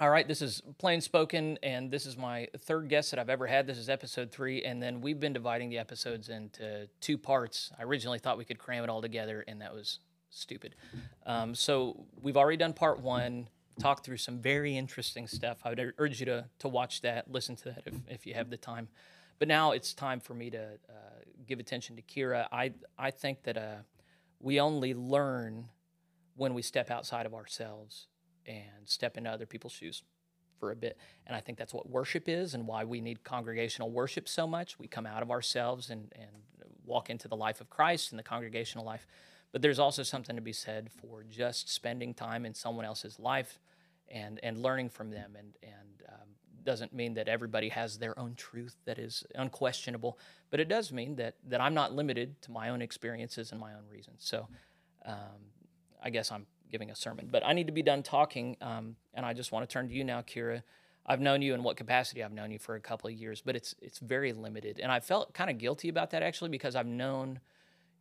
[0.00, 3.46] All right, this is Plain Spoken, and this is my third guest that I've ever
[3.46, 3.66] had.
[3.66, 7.70] This is episode three, and then we've been dividing the episodes into two parts.
[7.78, 9.98] I originally thought we could cram it all together, and that was
[10.30, 10.74] stupid.
[11.26, 15.58] Um, so we've already done part one, talked through some very interesting stuff.
[15.66, 18.48] I would urge you to, to watch that, listen to that if, if you have
[18.48, 18.88] the time.
[19.38, 20.92] But now it's time for me to uh,
[21.46, 22.46] give attention to Kira.
[22.50, 23.76] I, I think that uh,
[24.40, 25.66] we only learn
[26.36, 28.06] when we step outside of ourselves
[28.50, 30.02] and step into other people's shoes
[30.58, 30.98] for a bit.
[31.26, 34.78] And I think that's what worship is and why we need congregational worship so much.
[34.78, 36.30] We come out of ourselves and, and
[36.84, 39.06] walk into the life of Christ and the congregational life.
[39.52, 43.58] But there's also something to be said for just spending time in someone else's life
[44.08, 45.36] and, and learning from them.
[45.38, 46.28] And, and um,
[46.64, 50.18] doesn't mean that everybody has their own truth that is unquestionable,
[50.50, 53.72] but it does mean that, that I'm not limited to my own experiences and my
[53.72, 54.18] own reasons.
[54.20, 54.46] So
[55.06, 55.40] um,
[56.02, 57.28] I guess I'm giving a sermon.
[57.30, 59.94] But I need to be done talking, um, and I just want to turn to
[59.94, 60.62] you now, Kira.
[61.06, 62.22] I've known you in what capacity?
[62.22, 65.00] I've known you for a couple of years, but it's it's very limited, and I
[65.00, 67.40] felt kind of guilty about that actually because I've known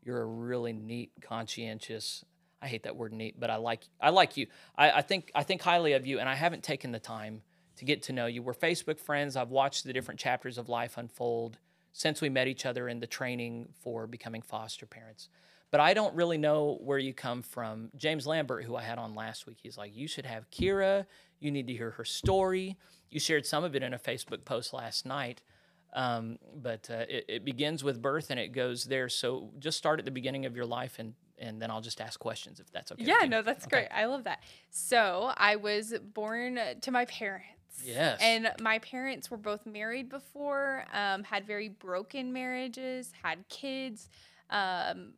[0.03, 2.23] you're a really neat, conscientious.
[2.61, 4.47] I hate that word neat, but I like I like you.
[4.77, 7.41] I, I think I think highly of you, and I haven't taken the time
[7.77, 8.43] to get to know you.
[8.43, 9.35] We're Facebook friends.
[9.35, 11.57] I've watched the different chapters of life unfold
[11.93, 15.29] since we met each other in the training for becoming foster parents
[15.71, 17.91] but I don't really know where you come from.
[17.95, 21.05] James Lambert, who I had on last week, he's like, you should have Kira.
[21.39, 22.77] You need to hear her story.
[23.09, 25.41] You shared some of it in a Facebook post last night.
[25.93, 29.09] Um, but uh, it, it, begins with birth and it goes there.
[29.09, 32.19] So just start at the beginning of your life and and then I'll just ask
[32.19, 33.05] questions if that's okay.
[33.05, 33.87] Yeah, no, that's okay.
[33.87, 33.87] great.
[33.93, 34.43] I love that.
[34.69, 37.47] So I was born to my parents.
[37.83, 38.19] Yes.
[38.21, 44.09] And my parents were both married before, um, had very broken marriages, had kids.
[44.49, 45.13] Um,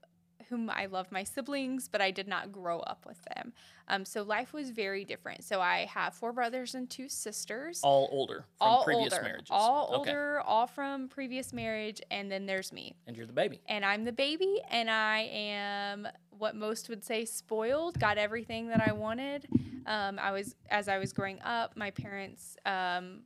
[0.49, 3.53] whom I love my siblings, but I did not grow up with them.
[3.87, 5.43] Um, so life was very different.
[5.43, 7.81] So I have four brothers and two sisters.
[7.83, 9.47] All older from all previous older, marriages.
[9.49, 9.95] All okay.
[10.11, 12.95] older, all from previous marriage, and then there's me.
[13.07, 13.61] And you're the baby.
[13.67, 17.99] And I'm the baby, and I am what most would say spoiled.
[17.99, 19.47] Got everything that I wanted.
[19.85, 23.21] Um, I was as I was growing up, my parents um,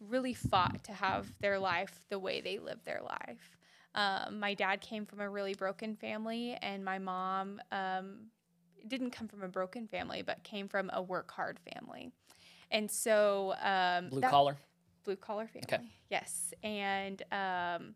[0.00, 3.55] really fought to have their life the way they lived their life.
[3.96, 8.26] Um, my dad came from a really broken family, and my mom um,
[8.86, 12.12] didn't come from a broken family, but came from a work hard family.
[12.70, 14.56] And so, um, blue that, collar?
[15.04, 15.68] Blue collar family.
[15.72, 15.82] Okay.
[16.10, 16.52] Yes.
[16.62, 17.94] And um,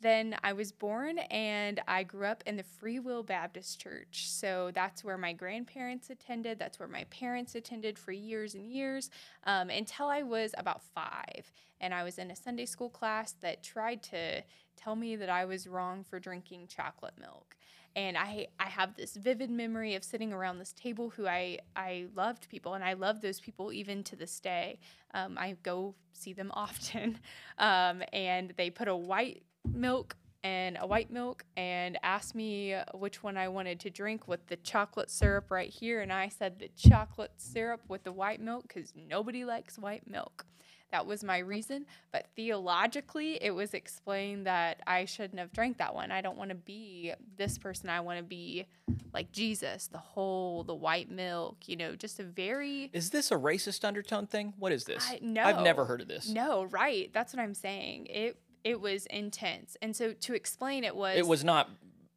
[0.00, 4.28] then I was born and I grew up in the Free Will Baptist Church.
[4.28, 6.58] So that's where my grandparents attended.
[6.58, 9.10] That's where my parents attended for years and years
[9.44, 11.50] um, until I was about five.
[11.80, 14.42] And I was in a Sunday school class that tried to
[14.78, 17.56] tell me that I was wrong for drinking chocolate milk.
[17.96, 22.06] And I, I have this vivid memory of sitting around this table who I, I
[22.14, 24.78] loved people, and I love those people even to this day.
[25.14, 27.18] Um, I go see them often.
[27.58, 33.22] Um, and they put a white milk and a white milk and asked me which
[33.22, 36.00] one I wanted to drink with the chocolate syrup right here.
[36.00, 40.46] And I said the chocolate syrup with the white milk because nobody likes white milk.
[40.90, 41.86] That was my reason.
[42.12, 46.10] But theologically, it was explained that I shouldn't have drank that one.
[46.10, 47.90] I don't want to be this person.
[47.90, 48.66] I want to be
[49.12, 52.90] like Jesus, the whole, the white milk, you know, just a very.
[52.92, 54.54] Is this a racist undertone thing?
[54.58, 55.06] What is this?
[55.08, 55.42] I, no.
[55.42, 56.28] I've never heard of this.
[56.28, 57.10] No, right.
[57.12, 58.06] That's what I'm saying.
[58.06, 59.76] It it was intense.
[59.80, 61.70] And so to explain it was It was not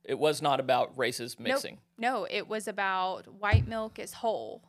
[0.03, 1.75] it was not about races mixing.
[1.75, 4.63] Nope, no, it was about white milk is whole.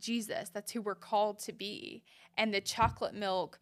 [0.00, 2.02] Jesus, that's who we're called to be.
[2.36, 3.58] And the chocolate milk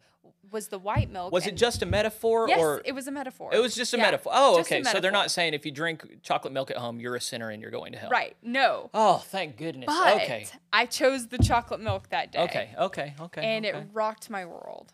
[0.51, 1.31] was the white milk.
[1.31, 3.53] Was it just a metaphor yes, or it was a metaphor.
[3.53, 4.31] It was just a yeah, metaphor.
[4.35, 4.83] Oh, okay.
[4.83, 7.61] So they're not saying if you drink chocolate milk at home, you're a sinner and
[7.61, 8.09] you're going to hell.
[8.09, 8.35] Right.
[8.41, 8.89] No.
[8.93, 9.87] Oh, thank goodness.
[9.87, 10.47] But okay.
[10.71, 12.39] I chose the chocolate milk that day.
[12.39, 13.41] Okay, okay, okay.
[13.41, 13.77] And okay.
[13.77, 14.93] it rocked my world.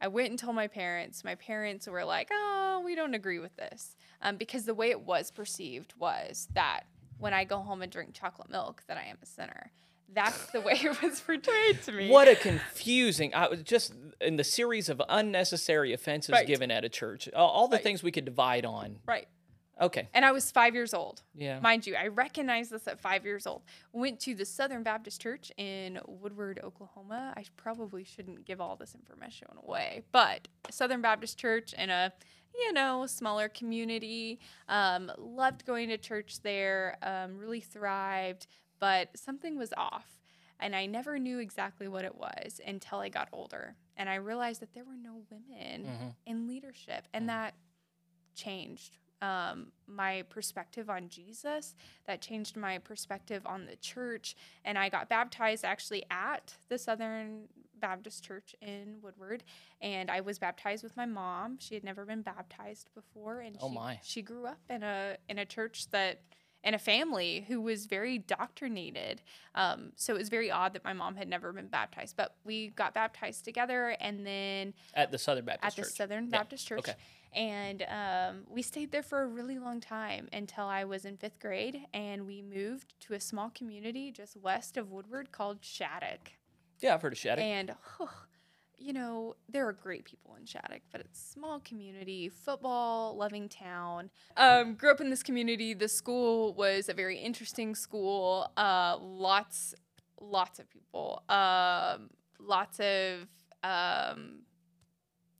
[0.00, 1.24] I went and told my parents.
[1.24, 5.02] My parents were like, "Oh, we don't agree with this," um, because the way it
[5.02, 6.84] was perceived was that
[7.18, 9.72] when I go home and drink chocolate milk, that I am a sinner.
[10.12, 12.10] That's the way it was portrayed to me.
[12.10, 13.34] What a confusing!
[13.34, 16.46] I was just in the series of unnecessary offenses right.
[16.46, 17.28] given at a church.
[17.34, 17.82] All, all the right.
[17.82, 18.98] things we could divide on.
[19.06, 19.28] Right.
[19.80, 20.08] Okay.
[20.12, 21.22] And I was five years old.
[21.34, 21.58] Yeah.
[21.60, 23.62] Mind you, I recognized this at five years old.
[23.92, 27.32] Went to the Southern Baptist Church in Woodward, Oklahoma.
[27.34, 32.12] I probably shouldn't give all this information away, but Southern Baptist Church in a
[32.54, 34.38] you know, smaller community.
[34.68, 38.46] Um, loved going to church there, um, really thrived,
[38.80, 40.06] but something was off.
[40.58, 43.76] And I never knew exactly what it was until I got older.
[43.96, 46.08] And I realized that there were no women mm-hmm.
[46.26, 47.06] in leadership.
[47.14, 47.42] And mm-hmm.
[47.42, 47.54] that
[48.34, 51.74] changed um, my perspective on Jesus.
[52.06, 54.36] That changed my perspective on the church.
[54.64, 57.48] And I got baptized actually at the Southern
[57.80, 59.42] Baptist Church in Woodward.
[59.80, 61.58] And I was baptized with my mom.
[61.58, 63.40] She had never been baptized before.
[63.40, 64.00] And Oh, she, my.
[64.02, 66.20] she grew up in a in a church that
[66.62, 69.22] in a family who was very doctrinated.
[69.54, 72.16] Um, so it was very odd that my mom had never been baptized.
[72.16, 75.78] But we got baptized together and then At the Southern Baptist Church.
[75.78, 75.96] at the Church.
[75.96, 76.78] Southern Yeah, Baptist Church.
[76.80, 76.94] okay.
[77.32, 81.38] And um, we stayed there for a really long time until I was in fifth
[81.38, 86.32] grade, and we moved to a small community just west of Woodward called Shattuck.
[86.80, 87.44] Yeah, I've heard of Shattuck.
[87.44, 87.72] And
[88.80, 94.10] you know, there are great people in Shattuck, but it's small community, football loving town.
[94.38, 95.74] Um, grew up in this community.
[95.74, 98.50] The school was a very interesting school.
[98.56, 99.74] Uh, lots,
[100.18, 101.22] lots of people.
[101.28, 103.28] Um, lots of,
[103.62, 104.40] um,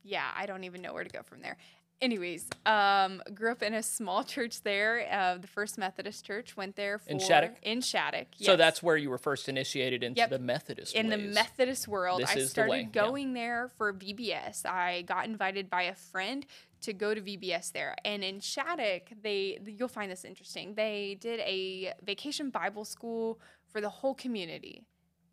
[0.03, 1.57] yeah, I don't even know where to go from there.
[2.01, 6.57] Anyways, um, grew up in a small church there, uh, the First Methodist Church.
[6.57, 7.53] Went there for In Shattuck?
[7.61, 10.29] In Shattuck, So that's where you were first initiated into Yep.
[10.31, 11.17] the Methodist in the.
[11.17, 12.21] Methodist world.
[12.21, 12.87] This I is the started way, yeah.
[12.87, 14.65] going there for VBS.
[14.65, 16.45] I got invited by a friend
[16.81, 17.95] to go to VBS there.
[18.03, 20.73] And in Shattuck, they you'll find this interesting.
[20.73, 23.39] They did a vacation Bible school
[23.71, 24.85] for the whole community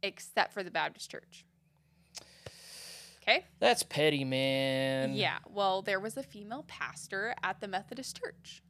[0.03, 1.45] except for the Baptist church.
[3.29, 3.45] Okay?
[3.61, 5.13] That's petty, man.
[5.15, 5.39] Yeah.
[5.51, 8.63] Well, there was a female pastor at the Methodist church.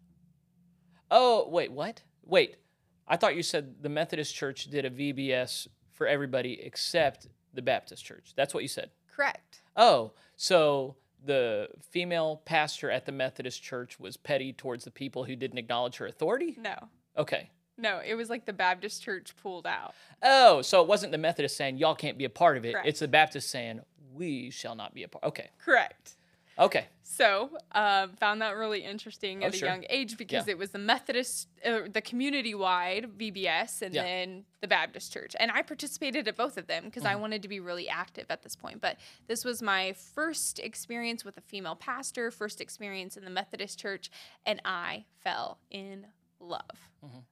[1.10, 2.02] Oh, wait, what?
[2.24, 2.56] Wait.
[3.06, 8.04] I thought you said the Methodist Church did a VBS for everybody except the Baptist
[8.04, 8.32] Church.
[8.36, 8.90] That's what you said.
[9.14, 9.62] Correct.
[9.76, 15.36] Oh, so the female pastor at the Methodist Church was petty towards the people who
[15.36, 16.56] didn't acknowledge her authority?
[16.58, 16.76] No.
[17.16, 17.50] Okay.
[17.78, 19.94] No, it was like the Baptist church pulled out.
[20.20, 22.72] Oh, so it wasn't the Methodist saying y'all can't be a part of it.
[22.72, 22.88] Correct.
[22.88, 23.80] It's the Baptist saying
[24.18, 25.24] we shall not be a part.
[25.24, 25.48] Okay.
[25.64, 26.14] Correct.
[26.58, 26.86] Okay.
[27.04, 29.68] So, um, found that really interesting Oh, at sure.
[29.68, 30.52] a young age because Yeah.
[30.54, 34.02] it was the Methodist, uh, the community wide VBS, and Yeah.
[34.02, 35.36] then the Baptist church.
[35.38, 37.20] And I participated at both of them because I Mm-hmm.
[37.20, 38.80] wanted to be really active at this point.
[38.80, 38.98] But
[39.28, 44.10] this was my first experience with a female pastor, first experience in the Methodist church,
[44.44, 46.08] and I fell in
[46.40, 46.90] love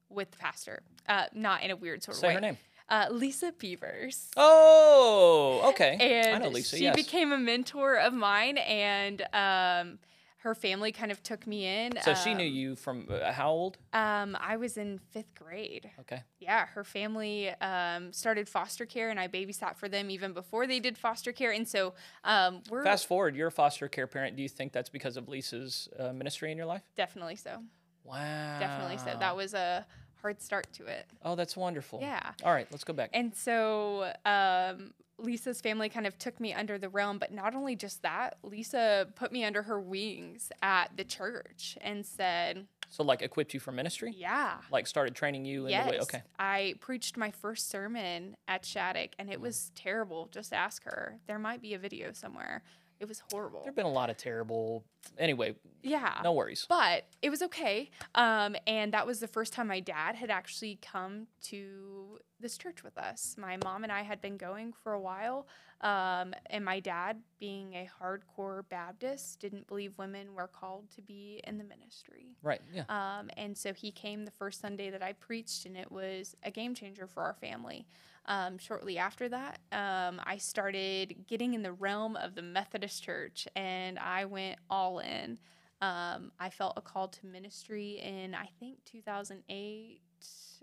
[0.09, 0.85] with the pastor.
[1.09, 2.25] Uh, not in a weird sort of Mm-hmm.
[2.25, 2.35] Say way.
[2.35, 2.59] her name.
[2.89, 5.97] Uh, Lisa Beavers Oh, okay.
[6.01, 6.77] and I know Lisa.
[6.77, 6.95] she yes.
[6.95, 9.99] became a mentor of mine and um,
[10.39, 13.51] her family kind of took me in so she knew um, you from uh, how
[13.51, 13.79] old?
[13.93, 16.23] um, i was in fifth grade Okay.
[16.39, 20.79] yeah her family um, started foster care and i babysat for them even before they
[20.79, 24.37] did foster care and so um, we're Fast forward, you're a foster care parent.
[24.37, 26.83] Do you think that's because of Lisa's uh, ministry in your life?
[26.95, 27.63] definitely so
[28.05, 28.61] Wow.
[28.61, 29.85] definitely so that was a
[30.27, 32.01] hard start to it Oh, that's wonderful.
[32.01, 32.33] Yeah.
[32.43, 33.11] All right, let's go back.
[33.13, 37.77] And so um, Lisa's family kind of took me under the realm, but not only
[37.77, 43.21] just that, Lisa put me under her wings at the church and said, so, like,
[43.21, 44.15] equipped you for ministry?
[44.17, 44.59] Yeah.
[44.71, 45.87] Like, started training you in Yes.
[45.87, 46.01] the way.
[46.03, 46.23] Okay.
[46.39, 49.33] I preached my first sermon at Shattuck and Mm.
[49.33, 50.29] it was terrible.
[50.31, 51.19] Just ask her.
[51.27, 52.63] There might be a video somewhere.
[52.99, 53.61] It was horrible.
[53.61, 54.85] There have been a lot of terrible.
[55.19, 56.21] Anyway, yeah.
[56.25, 56.67] no worries.
[56.69, 57.91] But it was okay.
[58.15, 62.83] Um, and that was the first time my dad had actually come to this church
[62.83, 63.37] with us.
[63.39, 65.47] My mom and I had been going for a while.
[65.83, 71.43] Um, and my dad, being a hardcore Baptist, didn't believe women were called to be
[71.47, 72.37] in the ministry.
[72.43, 72.63] Right.
[72.75, 72.85] Yeah.
[72.89, 76.51] Um, and so he came the first Sunday that I preached, and it was a
[76.51, 77.87] game changer for our family.
[78.27, 83.47] Um, shortly after that, um, I started getting in the realm of the Methodist Church,
[83.55, 85.39] and I went all in.
[85.81, 90.01] Um, I felt a call to ministry in, I think, 2008,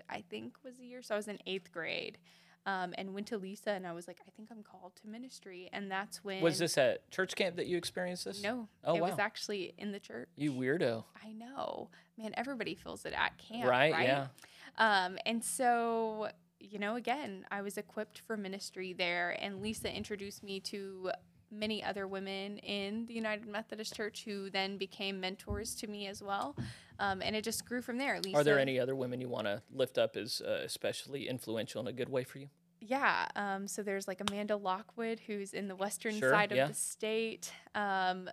[0.10, 1.02] I think was the year.
[1.02, 2.18] So I was in eighth grade.
[2.66, 5.70] Um, and went to Lisa, and I was like, I think I'm called to ministry,
[5.74, 8.42] and that's when Was this at church camp that you experienced this?
[8.42, 10.30] no, Oh, it was actually in the church.
[10.38, 11.04] You weirdo.
[11.22, 12.32] I know, man.
[12.38, 14.08] Everybody feels it at camp, Right, right?
[14.08, 14.28] yeah.
[14.78, 16.30] Um, and so,
[16.64, 21.12] you know, again, I was equipped for ministry there, and Lisa introduced me to
[21.52, 26.24] many other women in the United Methodist Church who then became mentors to me as
[26.24, 26.56] well.
[27.00, 28.20] Um, and it just grew from there.
[28.20, 31.82] Lisa, Are there any other women you want to lift up as uh, especially influential
[31.82, 32.50] in a good way for you?
[32.80, 33.28] Yeah.
[33.36, 36.64] Um, so there's like Amanda Lockwood, who's in the western Sure, side yeah.
[36.64, 37.52] of the state.
[37.76, 38.30] Um,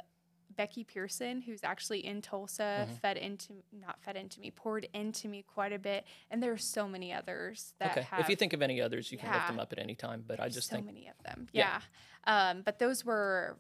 [0.61, 2.95] Becky Pearson, who's actually in Tulsa, Mm-hmm.
[2.97, 6.05] fed into not fed into me, poured into me quite a bit.
[6.31, 8.03] And there are so many others that okay.
[8.03, 10.23] have If you think of any others, you can lift them up at any time.
[10.27, 11.49] But I just so think many of them.
[11.53, 11.81] Yeah.
[12.27, 12.51] Yeah.
[12.51, 13.57] Um, but those were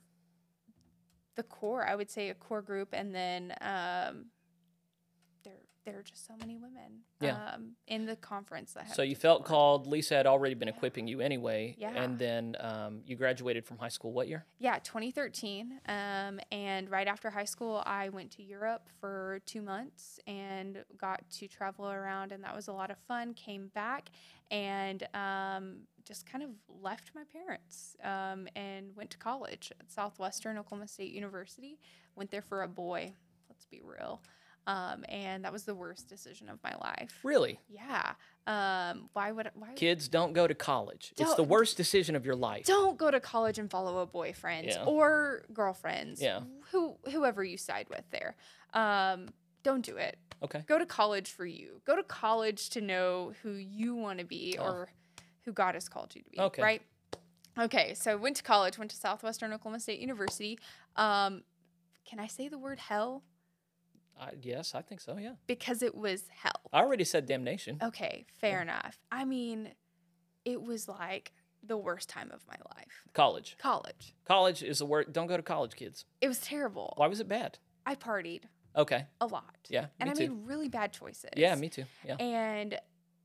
[1.36, 4.26] the core, I would say a core group and then um,
[5.84, 7.52] there are just so many women Yeah.
[7.54, 9.86] um, in the conference that So you felt called.
[9.86, 10.74] Lisa had already been Yeah.
[10.74, 11.74] equipping you anyway.
[11.78, 11.90] Yeah.
[11.94, 14.12] And then um, you graduated from high school.
[14.12, 14.44] What year?
[14.58, 15.80] Yeah, 2013.
[15.86, 21.28] Um, and right after high school, I went to Europe for two months and got
[21.38, 23.32] to travel around, and that was a lot of fun.
[23.34, 24.10] Came back
[24.50, 30.58] and um, just kind of left my parents um, and went to college at Southwestern
[30.58, 31.78] Oklahoma State University.
[32.16, 33.14] Went there for a boy.
[33.48, 34.20] Let's be real.
[34.66, 37.18] Um, and that was the worst decision of my life.
[37.24, 37.58] Really?
[37.68, 38.12] Yeah.
[38.46, 41.12] Um, why would why Kids don't go to college.
[41.18, 42.66] It's the worst decision of your life.
[42.66, 44.84] don't go to college and follow a boyfriend Yeah.
[44.84, 46.20] or girlfriends.
[46.22, 46.40] Yeah.
[46.72, 48.36] Who whoever you side with there.
[48.74, 49.28] Um,
[49.62, 50.18] don't do it.
[50.42, 50.62] Okay.
[50.66, 51.80] Go to college for you.
[51.84, 54.64] Go to college to know who you want to be Oh.
[54.64, 54.88] or
[55.44, 56.38] who God has called you to be.
[56.40, 56.62] Okay.
[56.62, 56.82] Right.
[57.58, 57.94] Okay.
[57.94, 58.78] So went to college.
[58.78, 60.58] Went to Southwestern Oklahoma State University.
[60.96, 61.42] Um,
[62.08, 63.22] can I say the word hell?
[64.20, 65.16] I, yes, I think so.
[65.16, 65.32] Yeah.
[65.46, 66.60] Because it was hell.
[66.72, 67.78] I already said damnation.
[67.82, 68.26] Okay.
[68.40, 68.98] Fair enough.
[69.10, 69.70] I mean,
[70.44, 73.04] it was like the worst time of my life.
[73.14, 73.56] College.
[73.58, 74.14] College.
[74.24, 75.12] College is the word.
[75.12, 76.04] Don't go to college, kids.
[76.20, 76.94] It was terrible.
[76.96, 77.58] Why was it bad?
[77.86, 78.42] I partied
[78.76, 79.06] Okay.
[79.20, 79.56] a lot.
[79.68, 79.86] Yeah.
[79.98, 80.28] And I too.
[80.28, 81.30] made really bad choices.
[81.36, 81.84] yeah, me too.
[82.06, 82.16] Yeah.
[82.16, 82.78] And,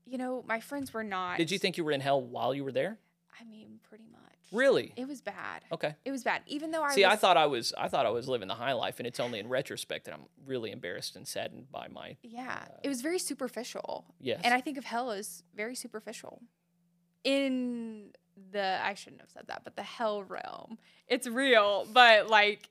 [0.06, 1.38] you know, my friends were not.
[1.38, 2.98] Did you think you were in hell while you were there?
[3.40, 4.20] I mean, pretty much.
[4.52, 4.92] Really?
[4.96, 5.64] It was bad.
[5.72, 5.94] Okay.
[6.04, 6.42] It was bad.
[6.46, 7.12] Even though I See, was.
[7.12, 9.38] I thought I was I thought I was living the high life, and it's only
[9.40, 12.60] in retrospect that I'm really embarrassed and saddened by my Yeah.
[12.62, 14.06] Uh, it was very superficial.
[14.20, 14.40] yes.
[14.44, 16.42] And I think of hell as very superficial.
[17.24, 18.10] In
[18.52, 18.78] the.
[18.82, 20.78] I shouldn't have said that, but the hell realm.
[21.08, 22.68] It's real, but like,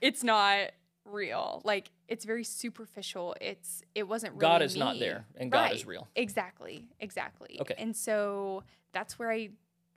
[0.00, 0.70] it's not
[1.04, 1.60] real.
[1.64, 3.36] Like, it's very superficial.
[3.40, 3.82] It's.
[3.94, 4.40] It wasn't really.
[4.40, 6.08] God is not there, and God is real.
[6.16, 6.86] Exactly.
[6.98, 7.58] Exactly.
[7.60, 7.74] Okay.
[7.76, 9.50] And so that's where I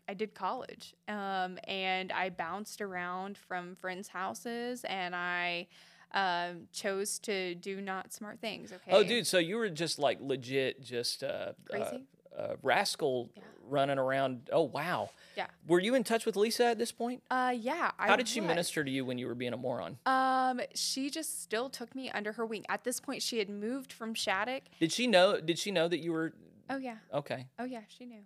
[0.08, 0.94] I did college.
[1.08, 5.68] Um, and I bounced around from friends' houses and I
[6.14, 8.72] um, chose to do not smart things.
[8.72, 8.92] Okay.
[8.92, 12.04] Oh, dude, so you were just like legit, just uh, uh, Crazy?
[12.38, 13.44] uh, rascal Yeah.
[13.68, 14.50] running around.
[14.52, 15.10] Oh, wow.
[15.36, 15.48] Yeah.
[15.68, 17.24] Were you in touch with Lisa at this point?
[17.32, 17.92] Uh, yeah.
[17.98, 18.48] I How did she was.
[18.50, 19.98] minister to you when you were being a moron?
[20.06, 22.66] Um, she just still took me under her wing.
[22.70, 24.64] At this point, she had moved from Shattuck.
[24.80, 25.40] Did she know?
[25.40, 26.34] Did she know that you were
[26.70, 26.98] Oh yeah.
[27.14, 27.48] okay?
[27.58, 27.82] Oh yeah.
[27.88, 28.22] She knew.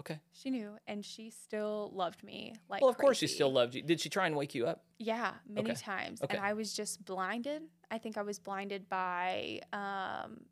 [0.00, 0.18] Okay.
[0.32, 2.54] She knew, and she still loved me.
[2.68, 3.82] Like well, of course she still loved you.
[3.82, 4.84] Did she try and wake you up?
[4.98, 5.80] Yeah, many Okay.
[5.80, 6.20] times.
[6.22, 6.36] Okay.
[6.36, 7.62] And I was just blinded.
[7.90, 10.46] I think I was blinded by um,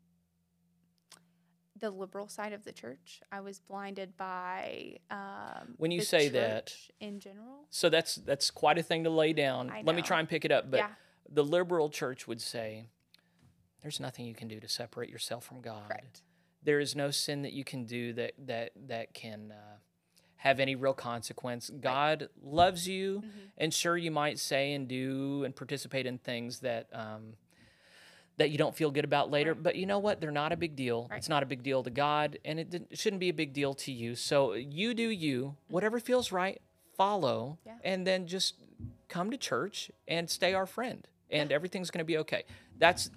[1.79, 3.21] the liberal side of the church.
[3.31, 7.65] I was blinded by um, When you the say that- in general.
[7.69, 9.71] So that's that's quite a thing to lay down.
[9.83, 10.71] Let me try and pick it up.
[10.71, 10.89] But yeah,
[11.29, 12.87] the liberal church would say,
[13.81, 15.87] "There's nothing you can do to separate yourself from God.
[15.87, 16.21] correct.
[16.63, 19.77] There is no sin that you can do that that that can uh,
[20.37, 21.69] have any real consequence.
[21.69, 23.31] God loves you, Mhm.
[23.57, 27.35] and sure, you might say and do and participate in things that." Um,
[28.37, 29.61] that you don't feel good about later, Right.
[29.61, 30.19] but you know what?
[30.19, 31.05] They're not a big deal.
[31.11, 31.17] Right.
[31.17, 33.75] It's not a big deal to God, and it, it shouldn't be a big deal
[33.75, 34.15] to you.
[34.15, 36.59] So you do you, whatever feels right,
[36.97, 37.77] follow, Yeah.
[37.83, 38.55] and then just
[39.07, 42.43] come to church and stay our friend, and everything's going to be okay.
[42.79, 43.11] That's.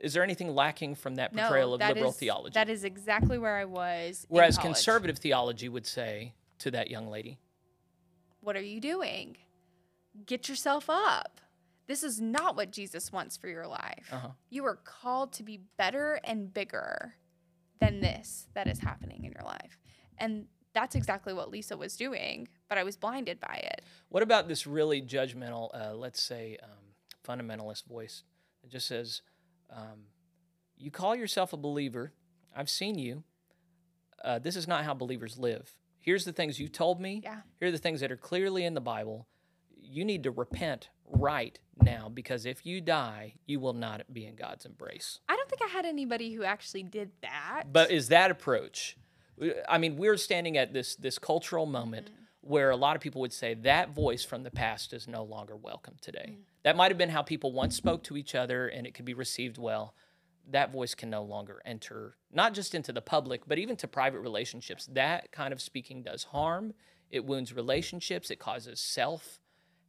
[0.00, 2.54] Is there anything lacking from that portrayal no, of liberal is- theology?
[2.54, 4.26] That is exactly where I was.
[4.28, 7.38] Whereas conservative theology would say to that young lady,
[8.40, 9.36] What are you doing?
[10.26, 11.40] Get yourself up.
[11.86, 14.08] This is not what Jesus wants for your life.
[14.12, 14.28] uh-huh.
[14.48, 17.14] You are called to be better and bigger
[17.80, 19.78] than this that is happening in your life.
[20.18, 23.82] And that's exactly what Lisa was doing, but I was blinded by it.
[24.08, 26.70] What about this really judgmental, uh, let's say, um,
[27.26, 28.22] fundamentalist voice
[28.62, 29.22] that just says,
[29.74, 30.06] um,
[30.76, 32.12] You call yourself a believer.
[32.54, 33.24] I've seen you.
[34.24, 35.72] Uh, this is not how believers live.
[36.00, 37.20] Here's the things you told me.
[37.22, 37.40] Yeah.
[37.58, 39.26] Here are the things that are clearly in the Bible.
[39.82, 44.36] You need to repent right now because if you die, you will not be in
[44.36, 45.20] God's embrace.
[45.28, 47.64] I don't think I had anybody who actually did that.
[47.72, 48.96] But is that approach?
[49.68, 52.19] I mean, we're standing at this this cultural moment Mm-hmm.
[52.42, 55.56] Where a lot of people would say that voice from the past is no longer
[55.56, 56.30] welcome today.
[56.30, 56.36] Mm.
[56.62, 59.14] That might have been how people once spoke to each other, and it could be
[59.14, 59.94] received well.
[60.48, 64.20] That voice can no longer enter, not just into the public, but even to private
[64.20, 64.86] relationships.
[64.90, 66.72] That kind of speaking does harm.
[67.10, 68.30] It wounds relationships.
[68.30, 69.38] It causes self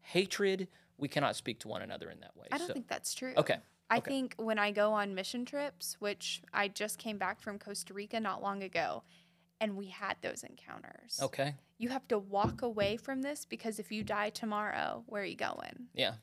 [0.01, 0.67] hatred.
[0.97, 2.47] We cannot speak to one another in that way.
[2.51, 3.33] I don't So- think that's true.
[3.37, 3.57] Okay.
[3.89, 4.09] I okay.
[4.09, 8.19] think when I go on mission trips, which I just came back from Costa Rica
[8.21, 9.03] not long ago,
[9.61, 11.19] and we had those encounters.
[11.21, 11.55] Okay.
[11.77, 15.37] You have to walk away from this because if you die tomorrow, where are you
[15.37, 15.87] going?
[15.93, 16.15] Yeah.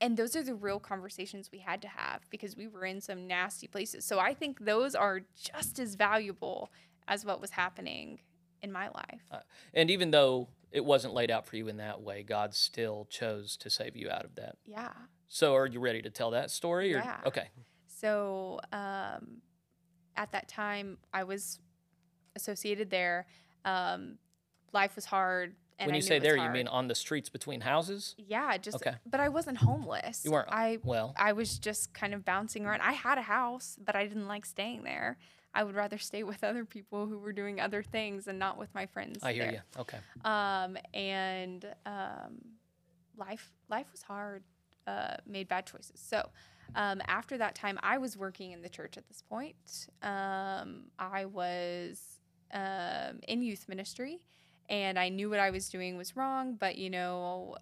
[0.00, 3.26] And those are the real conversations we had to have because we were in some
[3.26, 4.04] nasty places.
[4.04, 6.70] So I think those are just as valuable
[7.08, 8.20] as what was happening
[8.62, 9.42] in my life.
[9.74, 13.56] And even though it wasn't laid out for you in that way, God still chose
[13.58, 14.56] to save you out of that.
[14.66, 14.92] Yeah.
[15.28, 16.94] So, are you ready to tell that story?
[16.94, 16.98] Or?
[16.98, 17.18] Yeah.
[17.26, 17.48] Okay.
[17.86, 19.38] So um,
[20.16, 21.58] at that time, I was
[22.36, 23.26] associated there.
[23.64, 24.18] Um,
[24.72, 25.56] life was hard.
[25.78, 28.14] And when you say there, you mean on the streets between houses?
[28.16, 28.94] Yeah, just Okay.
[29.04, 30.24] but I wasn't homeless.
[30.24, 30.48] You weren't.
[30.50, 32.80] I well, I was just kind of bouncing around.
[32.80, 35.18] I had a house, but I didn't like staying there.
[35.52, 38.74] I would rather stay with other people who were doing other things and not with
[38.74, 39.22] my friends.
[39.22, 39.52] I hear there.
[39.52, 39.80] you.
[39.80, 39.98] Okay.
[40.24, 42.38] Um, and um,
[43.16, 44.44] life life was hard.
[44.86, 46.00] Uh, made bad choices.
[46.00, 46.30] So
[46.74, 49.88] um, after that time, I was working in the church at this point.
[50.02, 52.15] Um, I was
[52.52, 54.20] um, in youth ministry,
[54.68, 56.54] and I knew what I was doing was wrong.
[56.54, 57.56] But you know,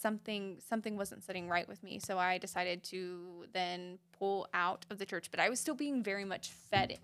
[0.00, 1.98] something something wasn't sitting right with me.
[1.98, 5.30] So I decided to then pull out of the church.
[5.30, 6.98] But I was still being very much fed.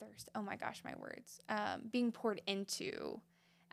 [0.00, 0.30] Thirst.
[0.34, 1.40] Oh my gosh, my words.
[1.48, 3.20] Um, being poured into.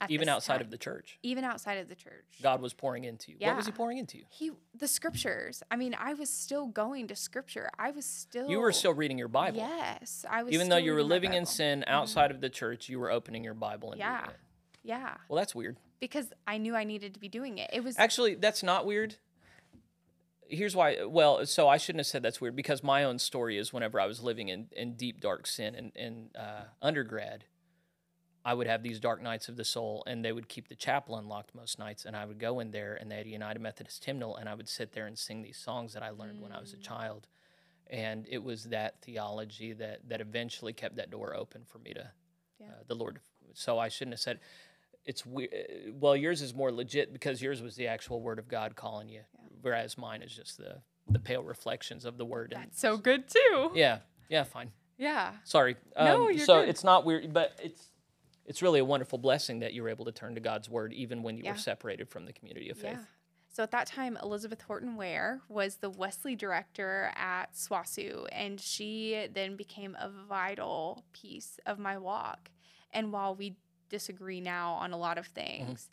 [0.08, 2.26] Even outside time of the church, even outside of the church.
[2.42, 3.38] God was pouring into you.
[3.42, 4.24] What was He pouring into you?
[4.30, 5.62] He the scriptures.
[5.70, 7.70] I mean, I was still going to scripture.
[7.78, 9.58] I was still You were still reading your Bible.
[9.58, 10.54] Yes, I was.
[10.54, 11.48] Even though you were living in Bible.
[11.48, 11.56] Mm-hmm.
[11.56, 14.16] sin outside of the church, you were opening your Bible and Yeah.
[14.20, 14.40] reading it.
[14.82, 15.78] Yeah, Well, that's weird.
[16.00, 17.70] because I knew I needed to be doing it.
[17.74, 19.16] It was Actually, that's not weird.
[20.48, 21.04] Here's why.
[21.04, 24.08] Well, so I shouldn't have said that's weird because my own story is whenever I
[24.08, 27.44] was living in, in deep, dark sin in, in uh, undergrad,
[28.50, 31.18] I would have these dark nights of the soul, and they would keep the chapel
[31.18, 32.06] unlocked most nights.
[32.06, 34.56] And I would go in there, and they had a United Methodist hymnal, and I
[34.56, 37.28] would sit there and sing these songs that I learned when I was a child.
[37.92, 42.10] And it was that theology that, that eventually kept that door open for me to
[42.60, 42.68] Yeah.
[42.68, 43.20] uh, the Lord.
[43.54, 44.40] So I shouldn't have said
[45.06, 45.52] it's weird.
[46.00, 49.22] Well, yours is more legit because yours was the actual Word of God calling you,
[49.62, 52.54] whereas mine is just the the pale reflections of the Word.
[52.54, 53.72] And that's so good too.
[53.74, 54.72] yeah, yeah, fine.
[54.98, 55.32] Yeah.
[55.44, 55.76] Sorry.
[55.96, 56.70] Um, No, you're so good.
[56.70, 57.84] it's not weird, but it's
[58.50, 61.22] it's really a wonderful blessing that you were able to turn to God's Word even
[61.22, 61.52] when you Yeah.
[61.52, 62.98] were separated from the community of faith.
[62.98, 63.06] Yeah.
[63.48, 69.28] So at that time, Elizabeth Horton Ware was the Wesley director at SWOSU, and she
[69.32, 72.50] then became a vital piece of my walk.
[72.92, 73.56] And while we
[73.88, 75.66] disagree now on a lot of mm-hmm.
[75.66, 75.92] things,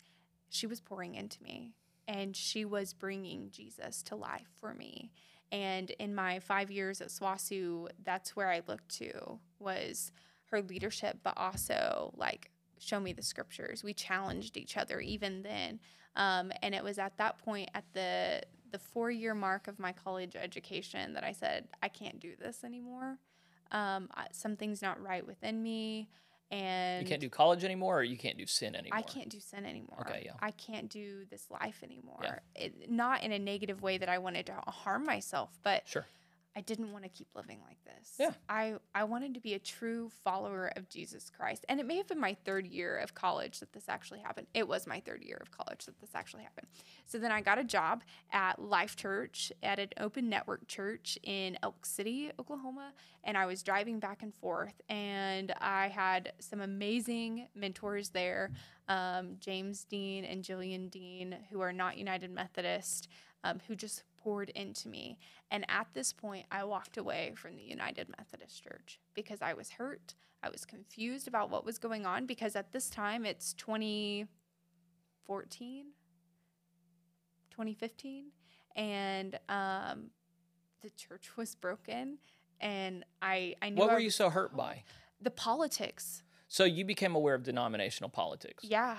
[0.49, 1.73] she was pouring into me,
[2.07, 5.11] and she was bringing Jesus to life for me.
[5.51, 10.11] And in my five years at SWOSU, that's where I looked to was
[10.51, 13.83] her leadership, but also like show me the scriptures.
[13.83, 15.79] We challenged each other even then.
[16.15, 19.93] Um, and it was at that point, at the the four year mark of my
[19.93, 23.17] college education, that I said, I can't do this anymore.
[23.71, 26.09] Um, I, something's not right within me,
[26.51, 28.97] and You can't do college anymore, or you can't do sin anymore.
[28.97, 30.05] I can't do sin anymore.
[30.07, 30.33] Okay, yeah.
[30.41, 32.41] I can't do this life anymore.
[32.55, 36.05] It, not in a negative way that I wanted to harm myself, but Sure.
[36.57, 38.13] I didn't want to keep living like this.
[38.19, 38.31] Yeah.
[38.49, 41.63] I, I wanted to be a true follower of Jesus Christ.
[41.69, 44.47] And it may have been my third year of college that this actually happened.
[44.55, 46.65] It was my third year of college that this actually happened.
[47.05, 51.59] So then I got a job at Life Church at an open network church in
[51.61, 52.91] Elk City, Oklahoma.
[53.23, 54.81] And I was driving back and forth.
[54.89, 58.49] And I had some amazing mentors there
[58.87, 63.09] um, James Dean and Jillian Dean, who are not United Methodist,
[63.43, 65.17] um, who just poured into me.
[65.51, 69.69] And at this point, I walked away from the United Methodist Church because I was
[69.69, 70.15] hurt.
[70.43, 75.85] I was confused about what was going on because at this time, it's 2014,
[77.51, 78.25] 2015,
[78.75, 80.09] and um,
[80.81, 82.17] the church was broken.
[82.59, 84.83] And I, I knew What I were you so hurt by?
[85.21, 86.21] The politics.
[86.49, 88.65] So you became aware of denominational politics.
[88.65, 88.97] Yeah.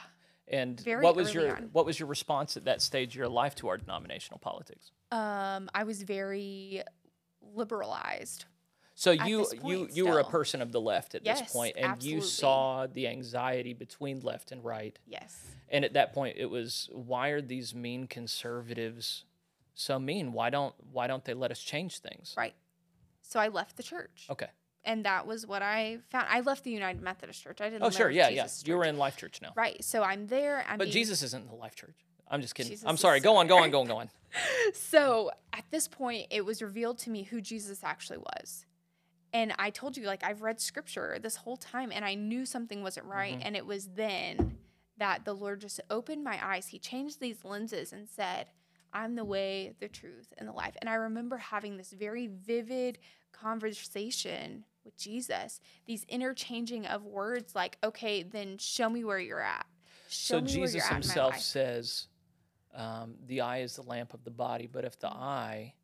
[0.50, 1.68] And Very what was your on.
[1.72, 4.92] what was your response at that stage of your life to our denominational politics?
[5.10, 6.82] Um, I was very
[7.54, 8.44] liberalized.
[8.94, 12.02] So you you you were a person of the left at Yes, this point, and
[12.02, 14.98] you saw the anxiety between left and right.
[15.06, 15.38] Yes.
[15.68, 19.24] And at that point, it was why are these mean conservatives
[19.74, 20.32] so mean?
[20.32, 22.34] Why don't why don't they let us change things?
[22.36, 22.54] Right.
[23.22, 24.26] So I left the church.
[24.28, 24.48] Okay.
[24.84, 26.26] And that was what I found.
[26.30, 27.60] I left the United Methodist Church.
[27.60, 27.84] I didn't.
[27.84, 28.48] Oh sure, yeah, yeah.
[28.64, 29.82] You were in Life Church now, Right.
[29.84, 30.64] So I'm there.
[30.68, 31.96] I'm but being- Jesus isn't in the Life Church.
[32.26, 32.70] I'm just kidding.
[32.70, 33.20] Jesus I'm sorry.
[33.20, 34.10] Go on, go on, go on, go on.
[34.74, 38.66] So at this point, it was revealed to me who Jesus actually was.
[39.32, 42.82] And I told you, like, I've read scripture this whole time and I knew something
[42.82, 43.38] wasn't right.
[43.38, 43.42] Mhm.
[43.44, 44.58] And it was then
[44.96, 46.68] that the Lord just opened my eyes.
[46.68, 48.50] He changed these lenses and said,
[48.92, 50.76] I'm the way, the truth, and the life.
[50.80, 52.98] And I remember having this very vivid
[53.32, 59.66] conversation with Jesus, these interchanging of words like, okay, then show me where you're at.
[60.08, 62.08] Show So me where Jesus you're at in my himself life." says,
[62.78, 64.66] um, "The eye is the lamp of the body.
[64.66, 65.74] But if the eye,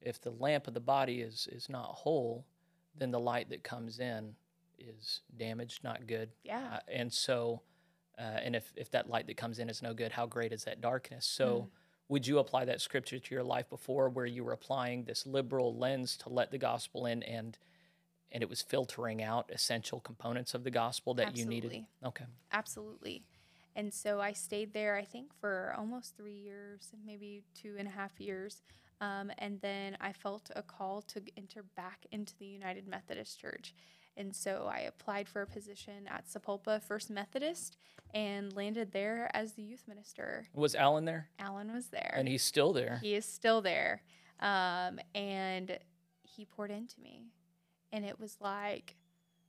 [0.00, 2.46] if the lamp of the body is is not whole,
[2.96, 4.36] then the light that comes in
[4.78, 6.30] is damaged, not good.
[6.44, 6.74] Yeah.
[6.74, 7.62] Uh, and so,
[8.18, 10.64] uh, and if if that light that comes in is no good, how great is
[10.64, 11.26] that darkness?
[11.26, 11.70] So." Mm.
[12.08, 15.74] would you apply that scripture to your life before where you were applying this liberal
[15.74, 17.56] lens to let the gospel in and
[18.30, 21.54] and it was filtering out essential components of the gospel that Absolutely.
[21.54, 23.22] you needed okay Absolutely.
[23.76, 27.90] And so I stayed there, I think, for almost three years, maybe two and a
[27.90, 28.62] half years.
[29.00, 33.74] Um, and then I felt a call to enter back into the United Methodist Church.
[34.16, 37.76] And so I applied for a position at Sapulpa First Methodist
[38.14, 40.46] and landed there as the youth minister.
[40.54, 42.14] was alan there Alan was there.
[42.16, 44.02] and he's still there He is still there.
[44.38, 45.78] Um, and
[46.22, 47.24] he poured into me.
[47.92, 48.94] And it was like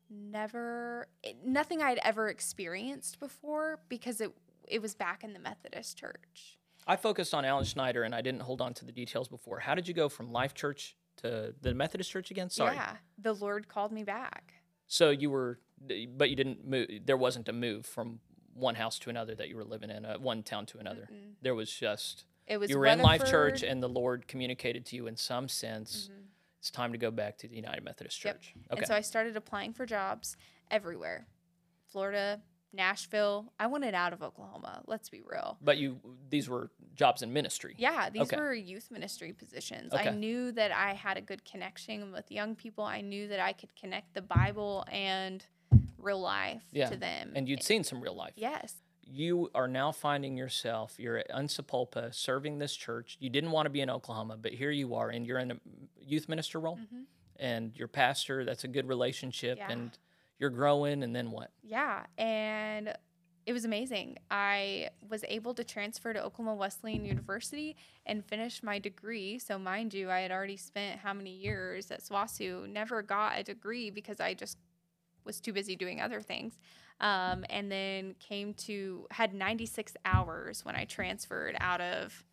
[0.10, 4.32] never, it, nothing I'd ever experienced before because it,
[4.68, 6.58] it was back in the Methodist church.
[6.88, 9.74] i focused on alan schneider and i didn't hold on to the details before how
[9.76, 12.98] did you go from life church to the methodist church again sorry Yeah.
[13.18, 14.54] The Lord called me back.
[14.88, 15.60] so you were
[16.18, 18.20] but you didn't move there wasn't a move from
[18.54, 21.08] one house to another that you were living in uh, one town to another
[21.42, 24.96] there was just It was you were in life church and the lord communicated to
[24.96, 26.10] you in some sense
[26.66, 28.42] it's time to go back to the united methodist Yep.
[28.42, 30.36] church okay And so I started applying for jobs
[30.72, 31.28] everywhere
[31.92, 32.42] Florida,
[32.74, 33.54] Nashville.
[33.60, 34.82] I wanted out of Oklahoma.
[34.88, 35.58] Let's be real.
[35.62, 36.00] but you
[36.30, 38.36] these were jobs in ministry Yeah, these Okay.
[38.38, 39.94] were youth ministry positions.
[39.94, 40.10] Okay.
[40.10, 42.84] I knew that I had a good connection with young people.
[42.84, 45.46] I knew that I could connect the Bible and
[46.00, 47.32] real life Yeah, to them.
[47.36, 48.74] and you'd seen some real life yes,
[49.06, 53.70] you are now finding yourself you're at unsapulpa serving this church you didn't want to
[53.70, 55.58] be in oklahoma but here you are and you're in a
[56.02, 56.80] youth minister role
[57.40, 59.70] and your pastor that's a good relationship Mm-hmm.
[59.70, 59.74] Yeah.
[59.78, 59.98] and
[60.40, 62.94] you're growing and then what yeah, and
[63.46, 64.18] it was amazing.
[64.32, 67.76] I was able to transfer to Oklahoma Wesleyan University
[68.08, 69.38] and finish my degree.
[69.38, 73.44] So, mind you, I had already spent how many years at SWOSU, never got a
[73.44, 74.58] degree because I just
[75.26, 76.58] was too busy doing other things.
[77.02, 82.24] Um, and then came to, had 96 hours when I transferred out of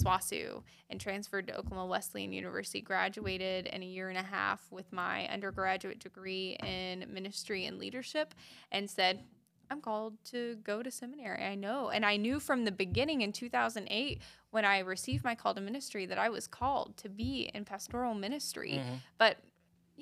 [0.00, 4.92] SWOSU and transferred to Oklahoma Wesleyan University, graduated in a year and a half with
[4.92, 8.34] my undergraduate degree in ministry and leadership,
[8.70, 9.24] and said,
[9.70, 11.42] I'm called to go to seminary.
[11.42, 11.88] I know.
[11.88, 16.04] And I knew from the beginning in 2008 when I received my call to ministry
[16.06, 18.74] that I was called to be in pastoral ministry.
[18.74, 18.94] Mm-hmm.
[19.16, 19.38] But,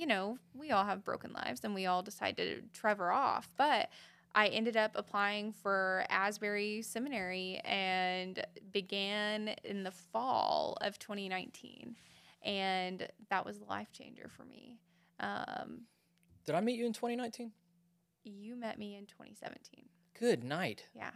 [0.00, 3.50] you know, we all have broken lives and we all decide to trevor off.
[3.58, 3.90] But
[4.34, 11.96] I ended up applying for Asbury Seminary and began in the fall of 2019.
[12.42, 14.78] And that was a life changer for me.
[15.20, 15.82] Um,
[16.46, 17.52] did i meet you in 2019
[18.24, 19.84] you met me in 2017.
[20.18, 21.10] good night Yeah.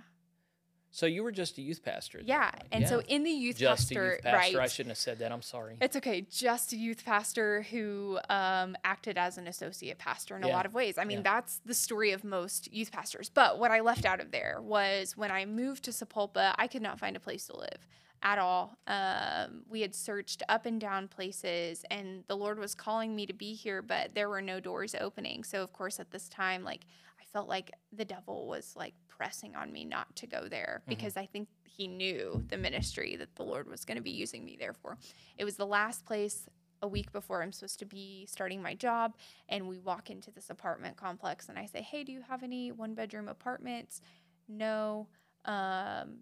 [0.96, 2.52] So you were just a youth pastor Yeah.
[2.70, 5.42] And so in the youth just pastor, youth pastor i shouldn't have said that i'm
[5.42, 6.20] sorry It's okay.
[6.30, 10.72] Just a youth pastor who um, acted as an associate pastor in a lot of
[10.72, 10.96] ways.
[10.96, 11.22] I mean, Yeah.
[11.34, 13.28] that's the story of most youth pastors.
[13.28, 16.82] But what I left out of there was when I moved to Sapulpa, I could
[16.82, 17.88] not find a place to live
[18.22, 18.78] at all.
[18.86, 23.32] Um, we had searched up and down places, and the Lord was calling me to
[23.34, 25.42] be here, but there were no doors opening.
[25.44, 26.82] So, of course, at this time, like,
[27.20, 31.16] I felt like the devil was like pressing on me not to go there because
[31.16, 34.56] I think he knew the ministry that the Lord was going to be using me
[34.58, 34.96] there for.
[35.36, 36.48] It was the last place
[36.82, 39.16] a week before I'm supposed to be starting my job.
[39.48, 42.70] And we walk into this apartment complex and I say, Hey, do you have any
[42.72, 44.02] one bedroom apartments?
[44.48, 45.08] No.
[45.46, 46.18] Um,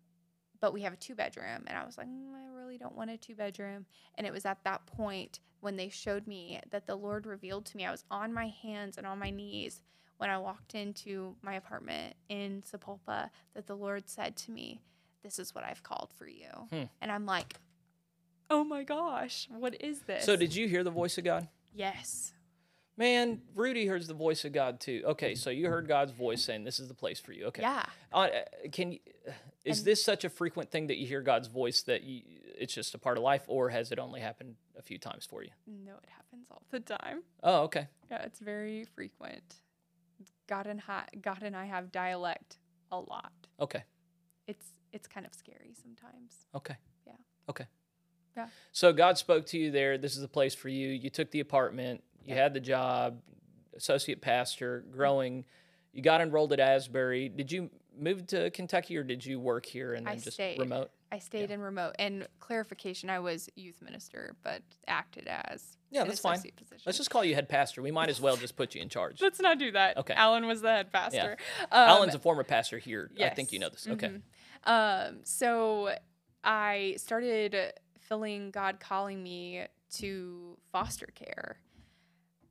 [0.60, 1.64] but we have a two bedroom.
[1.66, 3.84] And I was like, "Mm, I really don't want a two bedroom.
[4.16, 7.76] And it was at that point when they showed me that the Lord revealed to
[7.76, 9.82] me, I was on my hands and on my knees
[10.22, 14.80] when I walked into my apartment in Sapulpa, that the Lord said to me,
[15.24, 16.46] This is what I've called for you.
[16.70, 16.82] Hmm.
[17.00, 17.54] And I'm like,
[18.48, 20.24] Oh my gosh, what is this?
[20.24, 22.34] so did you hear the voice of god Yes.
[22.96, 25.02] Man, Rudy hears the voice of God too.
[25.06, 27.46] Okay, so you heard God's voice saying this is the place for you.
[27.46, 27.62] Okay.
[27.62, 27.82] Yeah.
[28.12, 28.28] Uh, uh,
[28.70, 28.98] can you,
[29.64, 32.22] is And- this such a frequent thing that you hear God's voice that you,
[32.56, 35.42] it's just a part of life, or has it only happened a few times for
[35.42, 35.50] you?
[35.66, 37.22] No, it happens all the time.
[37.42, 37.88] Oh, okay.
[38.08, 39.56] Yeah, it's very frequent.
[40.52, 42.58] God and I, God and I have dialect
[42.90, 43.32] a lot.
[43.58, 43.84] Okay.
[44.46, 46.44] It's it's kind of scary sometimes.
[46.54, 46.76] Okay.
[47.06, 47.14] Yeah.
[47.48, 47.64] Okay.
[48.36, 48.48] Yeah.
[48.70, 49.96] So God spoke to you there.
[49.96, 50.88] This is the place for you.
[50.88, 52.04] You took the apartment.
[52.22, 52.42] You Yeah.
[52.42, 53.22] had the job,
[53.74, 55.46] associate pastor, growing.
[55.94, 57.30] You got enrolled at Asbury.
[57.30, 60.58] Did you move to Kentucky or did you work here and I then just stayed.
[60.58, 60.90] remote?
[61.12, 61.94] I stayed in remote.
[61.98, 66.40] And clarification, I was youth minister, but acted as Yeah, an that's fine.
[66.40, 66.82] Position.
[66.86, 67.82] Let's just call you head pastor.
[67.82, 69.20] We might as well just put you in charge.
[69.20, 69.98] Let's not do that.
[69.98, 70.14] Okay.
[70.14, 71.36] Alan was the head pastor.
[71.70, 73.10] Um, Alan's a former pastor here.
[73.20, 73.86] I think you know this.
[73.86, 74.08] Okay.
[74.08, 74.22] Mhm.
[74.64, 75.94] Um, so
[76.42, 81.58] I started feeling God calling me to foster care.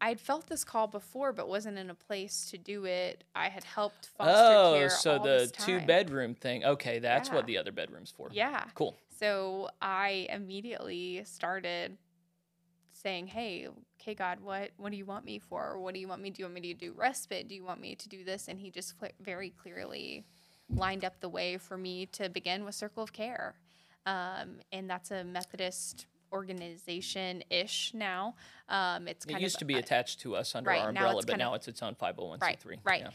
[0.04, 3.24] I'd felt this call before, but wasn't in a place to do it.
[3.36, 4.90] I had helped foster Oh, care.
[4.90, 6.66] so all the two bedroom thing.
[6.66, 7.36] Okay, that's Yeah.
[7.36, 8.30] what the other bedroom's for.
[8.32, 8.66] Yeah.
[8.74, 8.98] Cool.
[9.10, 12.00] So I immediately started
[12.92, 13.68] saying, "Hey,
[14.00, 15.80] okay, God, what what do you want me for?
[15.80, 16.32] What do you want me?
[16.32, 17.48] Do you want me to do respite?
[17.48, 20.26] Do you want me to do this?" And He just very clearly
[20.70, 23.56] lined up the way for me to begin with Circle of Care,
[24.06, 28.36] um, and that's a Methodist organization ish now.
[28.70, 30.82] Um, it's kind of It used of to be uh, attached to us under right,
[30.82, 32.42] our umbrella, it's but of- now it's its own 501c3.
[32.42, 33.02] Right, right.
[33.02, 33.12] Yeah.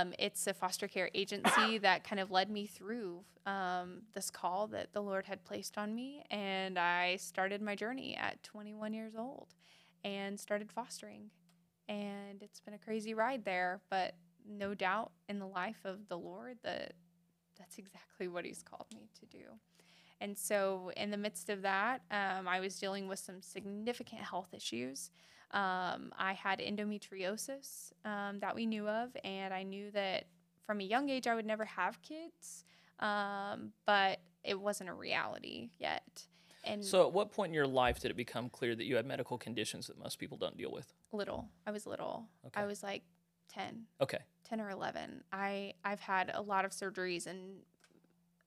[0.00, 4.66] Um, it's a foster care agency that kind of led me through um, this call
[4.68, 6.24] that the Lord had placed on me.
[6.30, 9.54] And I started my journey at 21 years old
[10.04, 11.30] and started fostering.
[11.88, 14.14] And it's been a crazy ride there, but
[14.48, 16.94] no doubt in the life of the Lord that
[17.58, 19.44] that's exactly what He's called me to do.
[20.20, 24.52] And so, in the midst of that, um, I was dealing with some significant health
[24.52, 25.10] issues.
[25.52, 30.24] Um, I had endometriosis um, that we knew of, and I knew that
[30.64, 32.64] from a young age I would never have kids,
[33.00, 36.26] um, but it wasn't a reality yet.
[36.64, 39.06] And So, at what point in your life did it become clear that you had
[39.06, 40.92] medical conditions that most people don't deal with?
[41.12, 42.28] little, I was little.
[42.46, 42.60] Okay.
[42.60, 43.02] I was like
[43.48, 44.18] 10, Okay.
[44.44, 45.24] 10 or 11.
[45.32, 47.56] I, I've had a lot of surgeries, and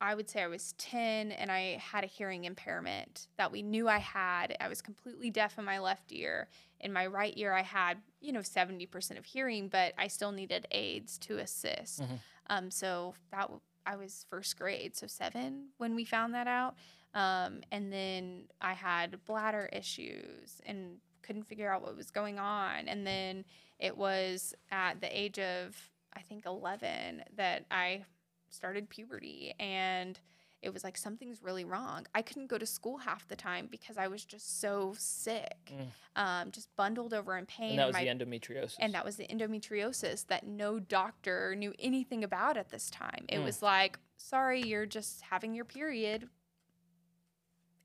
[0.04, 3.88] I would say I was 10 and I had a hearing impairment that we knew
[3.88, 4.54] I had.
[4.60, 6.50] I was completely deaf in my left ear.
[6.82, 10.68] In my right ear, I had, you know, 70% of hearing, but I still needed
[10.72, 12.02] aids to assist.
[12.02, 12.20] Mhm.
[12.48, 16.76] Um, so that w- I was first grade, so seven when we found that out.
[17.14, 22.90] Um, and then I had bladder issues and couldn't figure out what was going on.
[22.90, 23.46] And then
[23.80, 28.04] it was at the age of, I think, 11 that I
[28.54, 30.20] started puberty and
[30.62, 32.06] it was like something's really wrong.
[32.16, 35.74] I couldn't go to school half the time because I was just so sick,
[36.16, 37.68] um, just bundled over in pain.
[37.68, 37.72] Mm.
[37.72, 38.76] And that was my- the endometriosis.
[38.80, 43.26] and that was the endometriosis that no doctor knew anything about at this time.
[43.28, 43.44] It Mm.
[43.44, 46.30] was like, sorry, you're just having your period.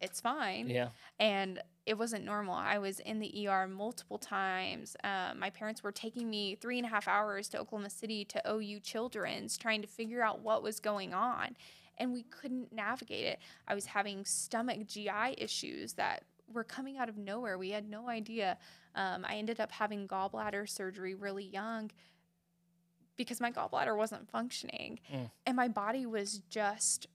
[0.01, 0.69] It's fine.
[0.69, 0.89] yeah.
[1.19, 2.55] And it wasn't normal.
[2.55, 4.97] I was in the ER multiple times.
[5.03, 8.43] Um, my parents were taking me three and a half hours to Oklahoma City to
[8.51, 11.57] OU Children's trying to figure out what was going on.
[11.97, 13.39] And we couldn't navigate it.
[13.67, 17.59] I was having stomach GI issues that were coming out of nowhere.
[17.59, 18.57] We had no idea.
[18.95, 21.91] Um, I ended up having gallbladder surgery really young
[23.17, 25.31] because my gallbladder wasn't functioning Mm.
[25.47, 27.09] and my body was just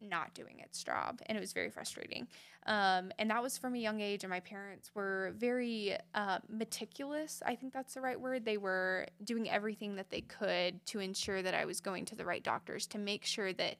[0.00, 2.26] not doing its job and it was very frustrating
[2.66, 7.42] um, and that was from a young age and my parents were very uh, meticulous
[7.46, 11.42] i think that's the right word they were doing everything that they could to ensure
[11.42, 13.76] that i was going to the right doctors to make sure that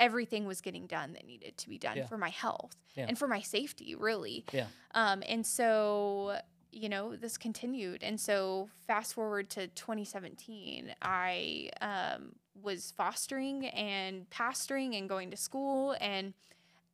[0.00, 2.06] everything was getting done that needed to be done Yeah.
[2.06, 3.06] for my health Yeah.
[3.08, 4.66] and for my safety really Yeah.
[4.94, 6.38] um, and so
[6.70, 8.02] you know this continued.
[8.02, 15.36] And so fast forward to 2017 i um, was fostering and pastoring and going to
[15.36, 16.34] school and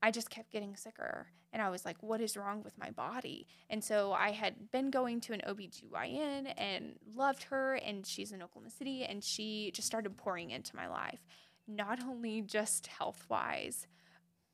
[0.03, 1.27] i just kept getting sicker.
[1.53, 3.47] And i was like what is wrong with my body?
[3.71, 8.43] And so i had been going to an obgyn and loved her and she's in
[8.43, 11.21] oklahoma city and she just started pouring into my life
[11.67, 13.87] not only just health wise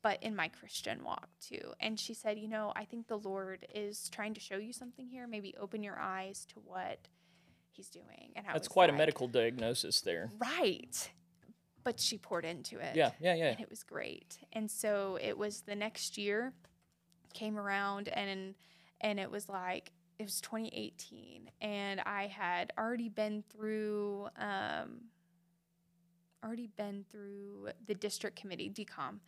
[0.01, 1.73] but in my Christian walk too.
[1.79, 5.07] And she said, You know, I think the Lord is trying to show you something
[5.07, 5.27] here.
[5.27, 7.07] Maybe open your eyes to what
[7.71, 8.33] He's doing.
[8.35, 10.29] And I That's quite a medical diagnosis there.
[10.39, 11.11] Right.
[11.83, 12.95] But she poured into it.
[12.95, 13.11] Yeah.
[13.19, 13.35] Yeah.
[13.35, 13.45] Yeah.
[13.51, 14.37] And it was great.
[14.53, 16.53] And so it was the next year
[17.33, 18.55] came around and
[18.99, 25.05] and it was like it was 2018 and I had already been through um
[26.43, 29.19] already been through the district committee decom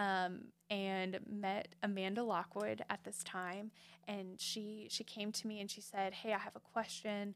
[0.00, 3.70] um, and met Amanda Lockwood at this time.
[4.08, 7.34] And she she came to me and she said hey I have a question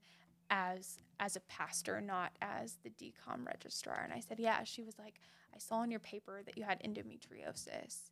[0.51, 4.01] as as a pastor not as the decom registrar.
[4.03, 4.65] And I said yeah.
[4.65, 5.21] She was like
[5.55, 8.11] I saw in your paper that you had endometriosis.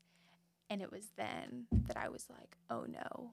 [0.70, 3.32] And it was then that I was like oh no.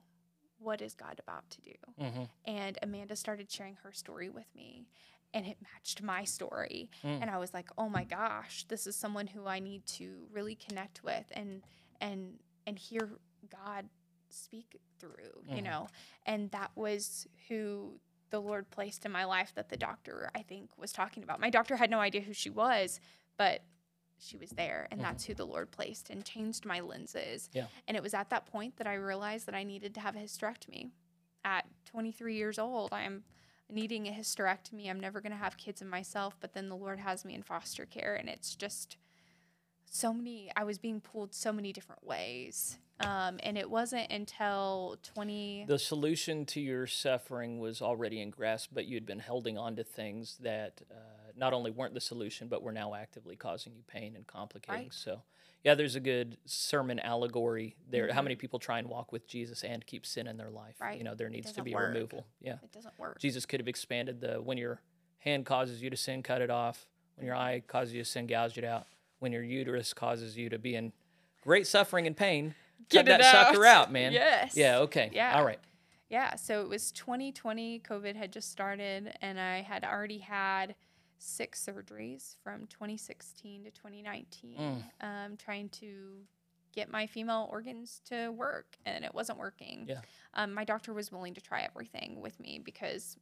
[0.58, 1.74] What is God about to do?
[1.98, 4.86] Hmm and Amanda started sharing her story with me
[5.32, 7.22] and it matched my story Mm.
[7.22, 10.54] and I was like oh my gosh this is someone who I need to really
[10.56, 11.62] connect with and
[12.00, 13.08] and and hear
[13.48, 13.88] God
[14.28, 15.64] speak through you Mhm.
[15.64, 15.88] know
[16.26, 17.98] and that was who
[18.30, 21.50] the Lord placed in my life that the doctor I think was talking about my
[21.50, 23.00] doctor had no idea who she was
[23.36, 23.62] but
[24.18, 25.04] she was there and Mhm.
[25.04, 27.66] that's who the Lord placed and changed my lenses Yeah.
[27.88, 30.20] and it was at that point that I realized that I needed to have a
[30.20, 30.90] hysterectomy
[31.44, 33.24] at 23 years old, I'm
[33.72, 34.88] needing a hysterectomy.
[34.88, 37.42] I'm never going to have kids in myself, but then the Lord has me in
[37.42, 38.96] foster care, and it's just
[39.90, 44.98] so many i was being pulled so many different ways um, and it wasn't until
[45.02, 49.74] 20 the solution to your suffering was already in grasp but you'd been holding on
[49.76, 50.94] to things that uh,
[51.40, 54.94] not only weren't the solution but were now actively causing you pain and complicating Right.
[54.94, 55.22] so
[55.64, 59.64] yeah there's a good sermon allegory there how many people try and walk with jesus
[59.64, 60.84] and keep sin in their life Mm-hmm.
[60.84, 60.98] Right.
[60.98, 61.84] you know there needs to be work.
[61.84, 64.80] a removal yeah it doesn't work jesus could have expanded the when your
[65.18, 68.26] hand causes you to sin cut it off when your eye causes you to sin
[68.26, 68.86] gouge it out
[69.18, 70.92] when your uterus causes you to be in
[71.42, 72.54] great suffering and pain
[72.88, 73.86] Get cut that sucker out.
[73.88, 74.56] out man Yes.
[74.56, 75.36] yeah okay Yeah.
[75.38, 75.58] all right
[76.08, 80.74] Yeah, so it was 2020, COVID had just started, and I had already had
[81.20, 84.82] six surgeries from 2016 to 2019, Mm.
[85.00, 86.22] um, trying to
[86.72, 89.86] get my female organs to work, and it wasn't working.
[89.88, 90.00] Yeah.
[90.34, 93.16] Um, my doctor was willing to try everything with me because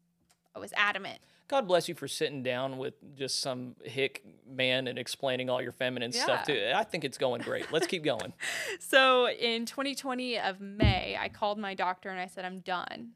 [0.55, 1.19] I was adamant.
[1.49, 5.73] God bless you for sitting down with just some hick man and explaining all your
[5.73, 6.77] feminine stuff to.
[6.77, 7.73] I think it's going great.
[7.73, 8.33] Let's keep going.
[8.81, 13.13] So in 2020 of May, I called my doctor and I said, I'm done.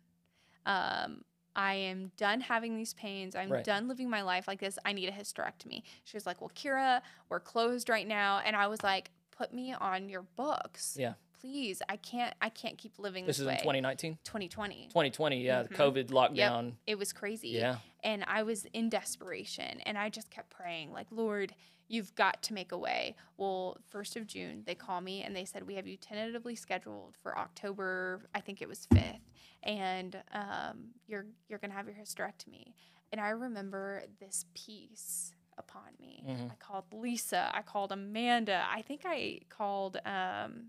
[0.66, 1.22] Um,
[1.54, 3.34] I am done having these pains.
[3.36, 3.64] I'm Right.
[3.64, 4.78] done living my life like this.
[4.84, 5.82] I need a hysterectomy.
[6.04, 8.40] She was like, Well, Kira, we're closed right now.
[8.44, 10.96] And I was like, Put me on your books.
[10.98, 11.14] Yeah.
[11.40, 11.82] Please.
[11.88, 13.54] I can't I can't keep living This this, is way.
[13.54, 14.86] in 2019, 2020.
[14.88, 15.42] 2020.
[15.42, 15.76] Yeah, the Mhm.
[15.76, 16.64] COVID lockdown.
[16.66, 16.74] Yep.
[16.86, 17.48] It was crazy.
[17.48, 17.78] Yeah.
[18.04, 21.54] And I was in desperation and I just kept praying, like, Lord,
[21.92, 23.14] you've got to make a way.
[23.36, 27.16] Well, 1st of June, they call me and they said, We have you tentatively scheduled
[27.22, 29.20] for October, I think it was 5th,
[29.62, 32.72] and um, you're, you're going to have your hysterectomy.
[33.12, 36.24] And I remember this peace upon me.
[36.26, 36.50] Mhm.
[36.50, 40.68] I called Lisa, I called Amanda, I think I called um,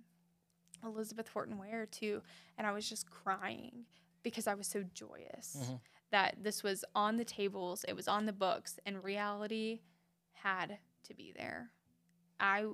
[0.83, 2.21] Elizabeth Horton Ware too.
[2.57, 3.85] And I was just crying
[4.23, 5.79] because I was so joyous Mhm.
[6.11, 9.79] that this was on the tables, it was on the books, and reality
[10.33, 11.71] had to be there.
[12.39, 12.65] I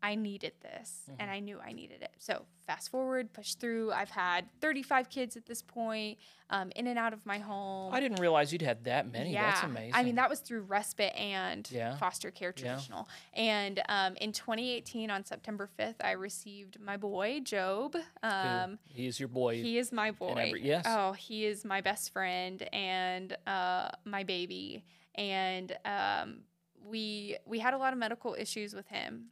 [0.00, 1.34] I needed this and Mhm.
[1.34, 2.14] I knew I needed it.
[2.20, 3.90] So fast forward, push through.
[3.90, 7.92] I've had 35 kids at this point, um, in and out of my home.
[7.92, 9.32] I didn't realize you'd had that many.
[9.34, 9.96] That's amazing.
[9.96, 11.96] I mean, that was through respite and Yeah.
[11.96, 12.62] foster care Yeah.
[12.76, 13.08] traditional.
[13.32, 17.96] And um, in 2018, on September 5th, I received my boy, Job.
[18.22, 19.60] Um, he is your boy.
[19.60, 20.34] he is my boy.
[20.34, 20.84] every- yes.
[20.86, 24.84] Oh, he is my best friend and uh, my baby.
[25.16, 26.44] And um,
[26.88, 29.26] we we had a lot of medical issues with him,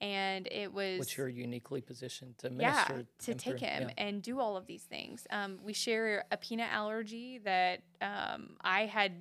[0.00, 3.68] and it was which you're uniquely positioned to yeah minister to him take through.
[3.68, 3.94] him Yeah.
[4.04, 5.26] and do all of these things.
[5.30, 9.12] Um, we share a peanut allergy that um, I had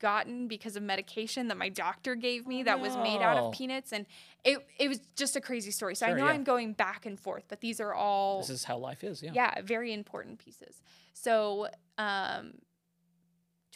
[0.00, 3.92] gotten because of medication that my doctor gave me that was made out of peanuts
[3.92, 4.06] and
[4.44, 5.96] it it was just a crazy story.
[5.96, 6.32] So Sure, I know yeah.
[6.32, 9.22] I'm going back and forth, but these are all This is how life is.
[9.24, 9.32] Yeah.
[9.34, 10.80] yeah, very important pieces.
[11.14, 11.66] So,
[11.98, 12.52] um,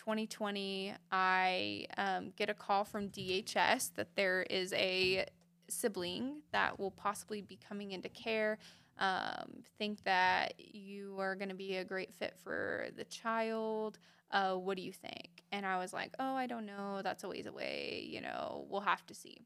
[0.05, 5.27] 2020, I um, get a call from DHS that there is a
[5.69, 8.59] sibling that will possibly be coming into care.
[8.99, 13.99] Um, think that you are going to be a great fit for the child.
[14.33, 15.45] Uh, what do you think?
[15.53, 17.01] And I was like, oh, I don't know.
[17.03, 18.05] That's a ways away.
[18.11, 19.43] You know, we'll have to see.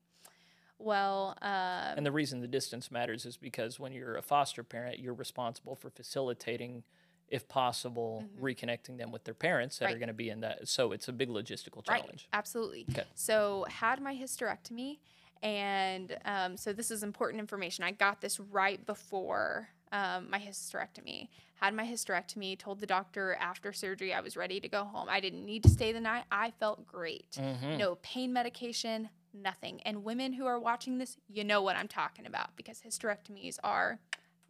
[0.78, 5.00] Well, um, And the reason the distance matters is because when you're a foster parent,
[5.00, 6.82] you're responsible for facilitating,
[7.28, 9.98] if possible, reconnecting them with their parents that are Mm-hmm.
[9.98, 10.68] Going to be in that.
[10.68, 12.06] So it's a big logistical challenge.
[12.08, 12.86] Right, absolutely.
[12.90, 13.04] Okay.
[13.14, 14.98] So had my hysterectomy,
[15.42, 17.84] and um, so this is important information.
[17.84, 21.28] I got this right before um, my hysterectomy.
[21.54, 22.58] Had my hysterectomy.
[22.58, 25.08] Told the doctor after surgery I was ready to go home.
[25.08, 26.24] I didn't need to stay the night.
[26.30, 27.30] I felt great.
[27.32, 27.78] Mhm.
[27.78, 29.80] No pain medication, nothing.
[29.82, 33.98] And women who are watching this, you know what I'm talking about because hysterectomies are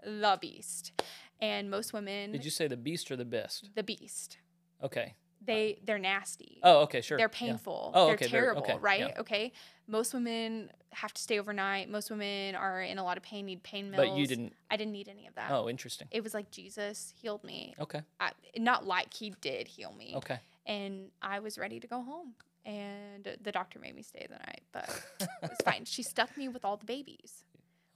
[0.04, 0.92] the beast.
[1.40, 3.70] And most women, Did you say the beast or the best?
[3.74, 4.38] the beast.
[4.82, 5.14] Okay.
[5.44, 6.58] They they're nasty.
[6.62, 7.18] Oh, okay, sure.
[7.18, 7.38] They're Yeah.
[7.38, 7.92] painful.
[7.94, 9.00] Oh, they're okay, terrible, okay, right?
[9.00, 9.20] yeah.
[9.20, 9.52] Okay.
[9.86, 11.88] Most women have to stay overnight.
[11.90, 14.08] Most women are in a lot of pain, need pain mills.
[14.08, 14.54] But you didn't.
[14.70, 15.50] I didn't need any of that.
[15.50, 16.08] Oh, interesting.
[16.10, 17.74] It was like Jesus healed me.
[17.78, 18.00] Okay.
[18.18, 20.14] I, not like he did heal me.
[20.16, 20.38] Okay.
[20.64, 22.34] And I was ready to go home.
[22.64, 24.88] And the doctor made me stay the night, but
[25.20, 25.84] it was fine.
[25.84, 27.44] She stuck me with all the babies.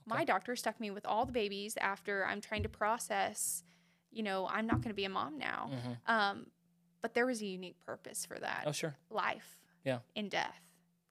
[0.05, 3.63] My doctor stuck me with all the babies after I'm trying to process,
[4.11, 5.69] you know, I'm not going to be a mom now.
[5.71, 6.47] hmm Um,
[7.01, 8.95] but there was a unique purpose for that Oh, sure.
[9.09, 9.99] life Yeah.
[10.15, 10.59] in death,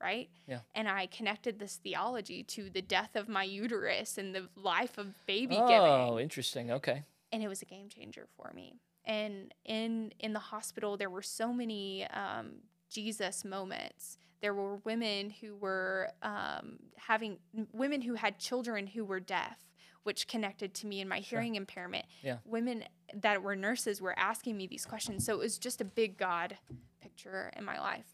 [0.01, 0.29] right?
[0.47, 0.59] Yeah.
[0.73, 5.07] And I connected this theology to the death of my uterus and the life of
[5.25, 6.09] baby Oh, giving.
[6.13, 6.71] Oh, interesting.
[6.71, 7.03] Okay.
[7.33, 8.79] And it was a game changer for me.
[9.03, 14.17] And in in the hospital, there were so many um, Jesus moments.
[14.41, 17.37] There were women who were um, having
[17.73, 19.57] women who had children who were deaf,
[20.03, 21.39] which connected to me and my Sure.
[21.39, 22.05] hearing impairment.
[22.23, 22.37] Yeah.
[22.45, 25.25] Women that were nurses were asking me these questions.
[25.25, 26.57] So it was just a big God
[27.01, 28.05] picture in my life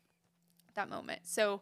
[0.75, 1.21] that moment.
[1.23, 1.61] So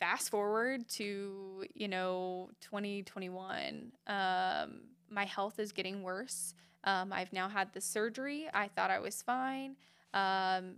[0.00, 6.52] fast forward to you know 2021 um, my health is getting worse
[6.82, 9.76] um, i've now had the surgery i thought i was fine
[10.12, 10.74] um,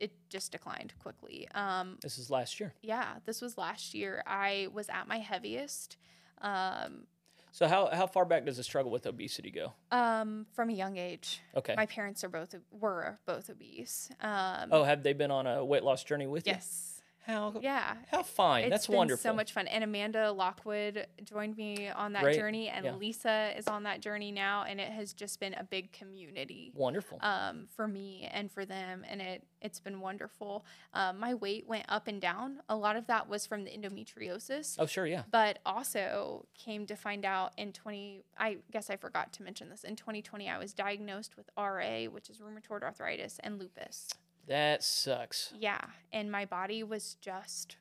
[0.00, 4.66] it, just declined quickly um, this is last year yeah this was last year i
[4.72, 5.96] was at my heaviest
[6.42, 7.06] um,
[7.52, 9.72] so how, how far back does the struggle with obesity go?
[9.90, 11.40] Um, from a young age.
[11.56, 11.74] Okay.
[11.76, 14.10] My parents are both were both obese.
[14.20, 16.54] Um, oh, have they been on a weight loss journey with yes.
[16.54, 16.58] you?
[16.58, 16.89] Yes.
[17.26, 17.94] How yeah.
[18.10, 18.64] How fine.
[18.64, 19.22] It's That's been wonderful.
[19.22, 19.66] So much fun.
[19.68, 22.36] And Amanda Lockwood joined me on that Great.
[22.36, 22.94] journey, and Yeah.
[22.94, 26.72] Lisa is on that journey now, and it has just been a big community.
[26.74, 27.18] Wonderful.
[27.20, 30.64] Um, for me and for them, and it it's been wonderful.
[30.94, 32.60] Um, my weight went up and down.
[32.68, 34.76] A lot of that was from the endometriosis.
[34.78, 35.24] oh, sure, yeah.
[35.30, 39.84] but also came to find out in 20 i guess i forgot to mention this
[39.84, 44.08] in 2020 i was diagnosed with ra which is rheumatoid arthritis and lupus
[44.50, 45.52] That sucks.
[45.58, 45.80] yeah
[46.12, 47.76] and my body was just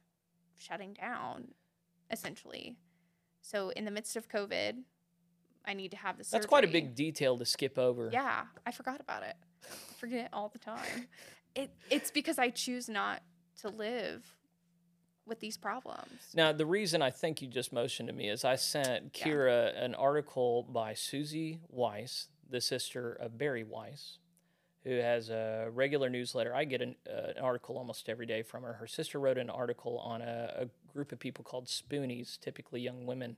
[0.58, 1.50] shutting down
[2.12, 2.78] essentially
[3.42, 4.74] so in the midst of covid
[5.66, 8.10] i need to have this That's quite a big detail to skip over.
[8.14, 11.08] yeah i forgot about it I forget it all the time
[11.56, 13.22] it, it's because i choose not
[13.62, 14.24] to live
[15.26, 18.56] with these problems Now, the reason I think you just motioned to me is I
[18.56, 19.26] sent Yeah.
[19.28, 24.18] Kira an article by Suzy Weiss, the sister of Bari Weiss,
[24.90, 26.54] who has a regular newsletter.
[26.56, 28.74] I get an, uh, an article almost every day from her.
[28.74, 33.06] Her sister wrote an article on a, a group of people called Spoonies, typically young
[33.06, 33.38] women,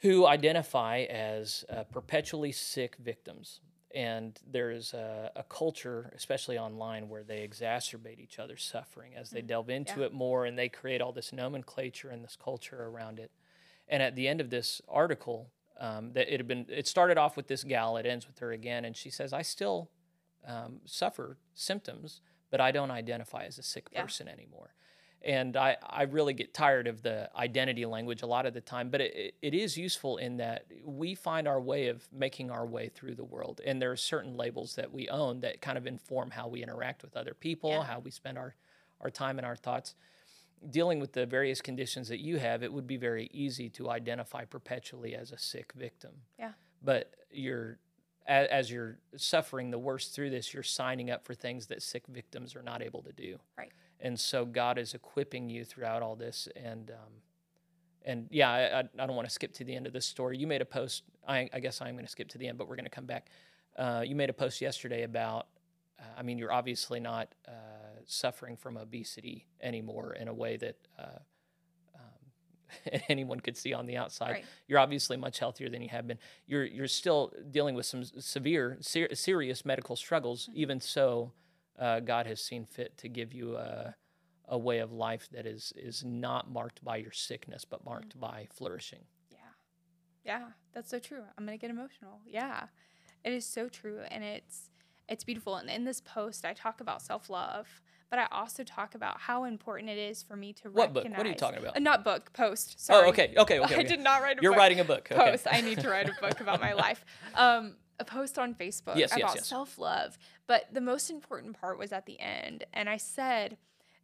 [0.00, 3.60] who identify as uh, perpetually sick victims.
[3.94, 9.30] And there is a, a culture, especially online, where they exacerbate each other's suffering as
[9.30, 10.06] they delve into Yeah.
[10.06, 13.30] it more and they create all this nomenclature and this culture around it.
[13.88, 15.48] And at the end of this article,
[15.80, 18.52] um, that it had been, it started off with this gal, it ends with her
[18.52, 19.88] again, and she says, I still
[20.46, 22.20] um, suffer symptoms,
[22.50, 24.02] but I don't identify as a sick Yeah.
[24.02, 24.72] person anymore.
[25.22, 28.90] And I, I really get tired of the identity language a lot of the time,
[28.90, 32.88] but it, it- is useful in that we find our way of making our way
[32.88, 33.60] through the world.
[33.66, 37.02] And there are certain labels that we own that kind of inform how we interact
[37.02, 37.82] with other people, Yeah.
[37.84, 38.54] how we spend our,
[39.00, 39.94] our time and our thoughts.
[40.70, 44.44] Dealing with the various conditions that you have, it would be very easy to identify
[44.44, 47.78] perpetually as a sick victim yeah but you're
[48.26, 52.04] as, as you're suffering the worst through this you're signing up for things that sick
[52.08, 53.38] victims are not able to do.
[53.56, 53.72] Right.
[54.00, 56.48] and so god is equipping you throughout all this.
[56.56, 57.12] And um,
[58.04, 60.38] and yeah I, I, don't want to skip to the end of this story.
[60.38, 62.68] You made a post i, I guess i'm going to skip to the end but
[62.68, 63.28] we're going to come back.
[63.76, 65.46] Uh, you made a post yesterday about
[66.00, 67.52] uh, i mean you're obviously not uh,
[68.06, 71.18] suffering from obesity anymore in a way that uh,
[73.08, 74.44] anyone could see on the outside Right.
[74.66, 76.18] you're obviously much healthier than you have been.
[76.46, 80.48] You're you're still dealing with some severe, ser- serious medical struggles.
[80.54, 81.32] Even so,
[81.78, 83.94] uh, God has seen fit to give you a,
[84.48, 88.48] a way of life that is is not marked by your sickness, but marked by
[88.52, 89.04] flourishing.
[89.30, 89.38] Yeah.
[90.24, 91.22] Yeah, that's so true.
[91.36, 92.20] I'm going to get emotional.
[92.26, 92.66] Yeah.
[93.24, 94.70] It is so true and it's
[95.08, 97.68] it's beautiful and in this post I talk about self-love,
[98.10, 100.92] but I also talk about how important it is for me to write.
[100.92, 101.16] What book?
[101.16, 101.76] What are you talking about?
[101.76, 102.80] Uh, not book, post.
[102.80, 103.06] Sorry.
[103.06, 103.76] Oh, okay, okay, okay.
[103.78, 104.42] I did not write a book.
[104.42, 104.58] You're book.
[104.58, 105.08] writing a book.
[105.10, 105.30] Okay.
[105.30, 105.46] Post.
[105.50, 107.04] I need to write a book about my life.
[107.34, 109.46] Um a post on Facebook Yes, yes, about yes.
[109.46, 113.56] self-love, but the most important part was at the end and I said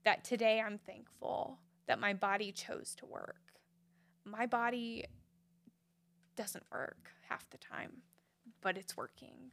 [0.05, 3.37] that today I'm thankful that my body chose to work.
[4.25, 5.05] My body
[6.37, 8.03] doesn't work half the time,
[8.63, 9.51] but it's working.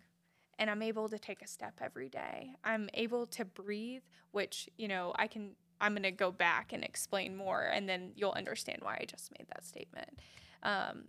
[0.60, 2.52] And I'm able to take a step every day.
[2.64, 5.52] I'm able to breathe, which, you know, I can,
[5.82, 9.32] I'm going to go back and explain more, and then you'll understand why I just
[9.40, 10.20] made that statement.
[10.62, 11.06] Um,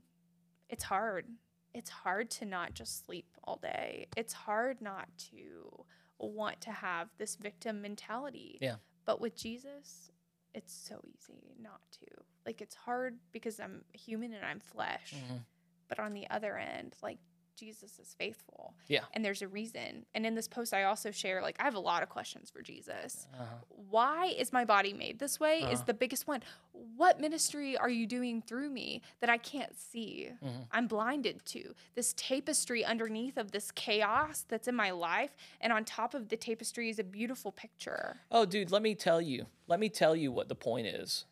[0.69, 1.27] it's hard.
[1.75, 4.07] It's hard to not just sleep all day.
[4.17, 5.85] It's hard not to
[6.19, 8.59] want to have this victim mentality.
[8.63, 8.77] Yeah.
[9.05, 10.13] But with Jesus,
[10.55, 12.07] it's so easy not to.
[12.47, 15.15] Like it's hard because I'm human and I'm flesh.
[15.15, 15.41] Mhm.
[15.89, 17.19] But on the other end, like
[17.61, 18.73] Jesus is faithful.
[18.89, 19.01] Yeah.
[19.13, 20.07] And there's a reason.
[20.15, 22.63] And in this post I also share like I have a lot of questions for
[22.63, 23.27] Jesus.
[23.35, 23.45] Uh-huh.
[23.91, 25.59] Why is my body made this way?
[25.61, 25.85] Is Uh-huh.
[25.87, 26.43] the biggest one.
[26.73, 30.31] What ministry are you doing through me that I can't see?
[30.43, 30.67] Mhm.
[30.73, 31.75] I'm blinded to.
[31.95, 36.37] This tapestry underneath of this chaos that's in my life and on top of the
[36.39, 38.21] tapestry is a beautiful picture.
[38.31, 39.47] Oh, dude, let me tell you.
[39.67, 41.27] Let me tell you what the point is.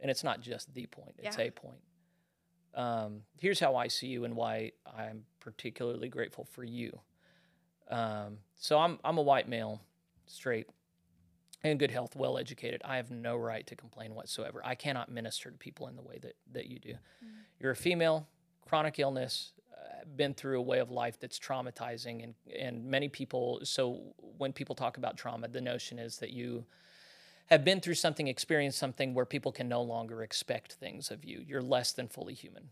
[0.00, 1.44] And it's not just the point, it's Yeah.
[1.44, 1.80] a point.
[2.74, 6.98] Um, here's how I see you and why I'm particularly grateful for you.
[7.90, 9.80] Um, so I'm I'm a white male,
[10.26, 10.66] straight,
[11.62, 12.82] in good health, well educated.
[12.84, 14.60] I have no right to complain whatsoever.
[14.64, 16.94] I cannot minister to people in the way that that you do.
[17.60, 18.26] You're a female,
[18.66, 23.60] chronic illness, uh, been through a way of life that's traumatizing, and and many people.
[23.64, 26.64] So when people talk about trauma, the notion is that you
[27.46, 31.44] have been through something, experienced something where people can no longer expect things of you.
[31.46, 32.70] You're less than fully human.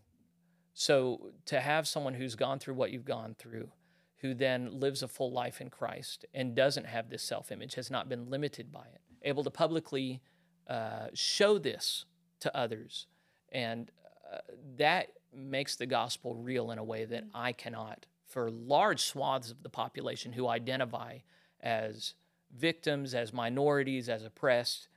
[0.73, 3.69] So to have someone who's gone through what you've gone through,
[4.17, 7.91] who then lives a full life in Christ and doesn't have this self image, has
[7.91, 10.21] not been limited by it, able to publicly
[10.67, 12.05] uh, show this
[12.39, 13.07] to others.
[13.51, 13.91] And
[14.33, 14.37] uh,
[14.77, 19.61] that makes the gospel real in a way that I cannot for large swaths of
[19.61, 21.19] the population who identify
[21.61, 22.15] as
[22.57, 24.87] victims, as minorities, as oppressed,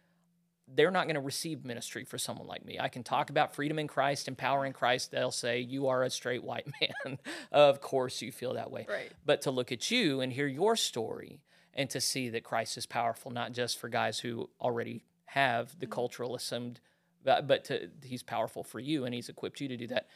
[0.69, 2.79] they're not going to receive ministry for someone like me.
[2.81, 5.11] I can talk about freedom in Christ and power in Christ.
[5.11, 7.19] They'll say, You are a straight white man.
[7.53, 8.87] of course, you feel that way.
[8.89, 9.13] Right.
[9.25, 11.41] But to look at you and hear your story
[11.73, 15.87] and to see that Christ is powerful, not just for guys who already have the
[15.87, 15.93] mm-hmm.
[15.93, 16.81] cultural assumed,
[17.23, 20.09] but to, he's powerful for you and he's equipped you to do that,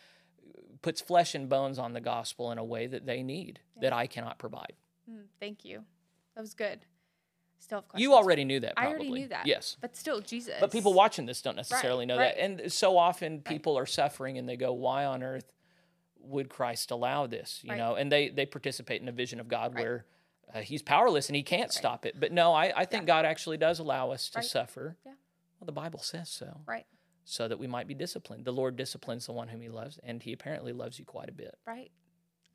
[0.82, 3.82] puts flesh and bones on the gospel in a way that they need yeah.
[3.82, 4.72] that I cannot provide.
[5.09, 5.84] Mm, thank you.
[6.34, 6.86] That was good.
[7.61, 8.02] Still have questions.
[8.02, 8.74] You already knew that.
[8.74, 8.90] Probably.
[8.90, 9.46] I already knew that.
[9.46, 9.76] Yes.
[9.80, 10.54] But still, Jesus.
[10.58, 12.34] But people watching this don't necessarily right, know right.
[12.34, 12.42] that.
[12.42, 13.82] And so often people right.
[13.82, 15.52] are suffering and they go, why on earth
[16.22, 17.61] would Christ allow this?
[17.62, 20.06] You know, and they, they participate in a vision of God where
[20.52, 22.18] uh, he's powerless and he can't stop it.
[22.18, 23.14] But no, I, I think yeah.
[23.14, 24.96] God actually does allow us to suffer.
[25.04, 25.12] Yeah.
[25.61, 26.62] Well, the Bible says so.
[26.66, 26.86] Right.
[27.26, 28.46] So that we might be disciplined.
[28.46, 31.32] The Lord disciplines the one whom he loves, and he apparently loves you quite a
[31.32, 31.56] bit.
[31.66, 31.90] Right.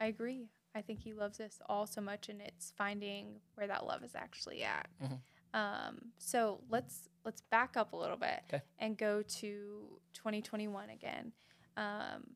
[0.02, 0.50] I agree.
[0.76, 4.14] I think he loves us all so much, and it's finding where that love is
[4.14, 4.88] actually at.
[5.02, 5.16] Mm-hmm.
[5.60, 8.62] Um, so let's let's back up a little bit okay.
[8.78, 11.32] and go to 2021 again.
[11.78, 12.36] Um,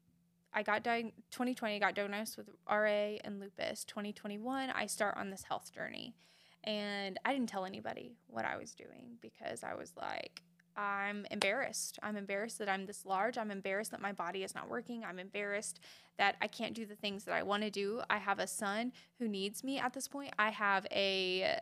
[0.54, 1.76] I got diagnosed 2020.
[1.76, 3.84] I got diagnosed with RA and lupus.
[3.84, 6.16] 2021, I start on this health journey,
[6.64, 10.42] and I didn't tell anybody what I was doing because I was like,
[10.76, 12.00] I'm embarrassed.
[12.02, 13.38] I'm embarrassed that I'm this large.
[13.38, 15.04] I'm embarrassed that my body is not working.
[15.04, 15.80] I'm embarrassed
[16.18, 18.02] that I can't do the things that I want to do.
[18.10, 20.34] I have a son who needs me at this point.
[20.38, 21.60] I have a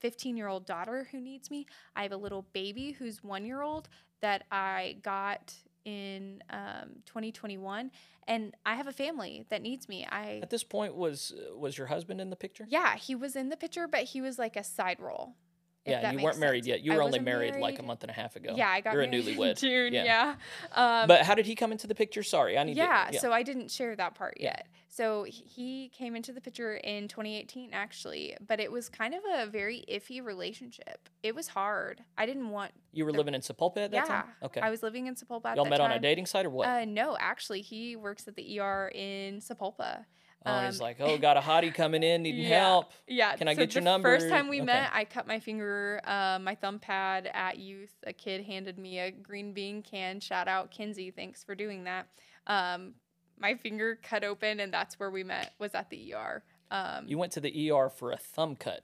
[0.00, 1.66] 15 uh, year old daughter who needs me.
[1.96, 3.88] I have a little baby who's one year old
[4.20, 5.54] that I got
[5.84, 7.90] in um, 2021
[8.28, 11.86] and i have a family that needs me i at this point was was your
[11.86, 14.64] husband in the picture yeah he was in the picture but he was like a
[14.64, 15.34] side role
[15.86, 16.82] yeah, you weren't married yet.
[16.82, 18.54] You were only married, married, like a month and a half ago.
[18.56, 19.58] Yeah, I got You're married a newlywed.
[19.58, 20.04] June, yeah.
[20.04, 20.34] yeah.
[20.72, 22.22] Um, but how did he come into the picture?
[22.22, 23.20] Sorry, I need yeah, to, yeah.
[23.20, 24.48] so I didn't share that part yeah.
[24.48, 24.68] yet.
[24.92, 29.46] So he came into the picture in 2018, actually, but it was kind of a
[29.46, 31.08] very iffy relationship.
[31.22, 32.02] It was hard.
[32.18, 32.72] I didn't want.
[32.92, 34.24] You were the, living in Sapulpa at that yeah, time?
[34.42, 34.60] Okay.
[34.60, 35.92] I was living in Sapulpa at Y'all met time.
[35.92, 36.66] on a dating site or what?
[36.66, 40.04] Uh, no, actually, he works at the ER in Sapulpa.
[40.46, 42.92] Oh, um, he's like, oh, got a hottie coming in, needing yeah, help.
[43.06, 43.36] Yeah.
[43.36, 44.08] Can I so get your number?
[44.08, 44.66] First time we okay.
[44.66, 47.92] met, I cut my finger, uh, my thumb pad at youth.
[48.06, 50.18] A kid handed me a green bean can.
[50.18, 52.06] Shout out Kinsey, thanks for doing that.
[52.46, 52.94] Um,
[53.38, 55.52] my finger cut open, and that's where we met.
[55.58, 56.42] Was at the ER.
[56.70, 58.82] Um, you went to the ER for a thumb cut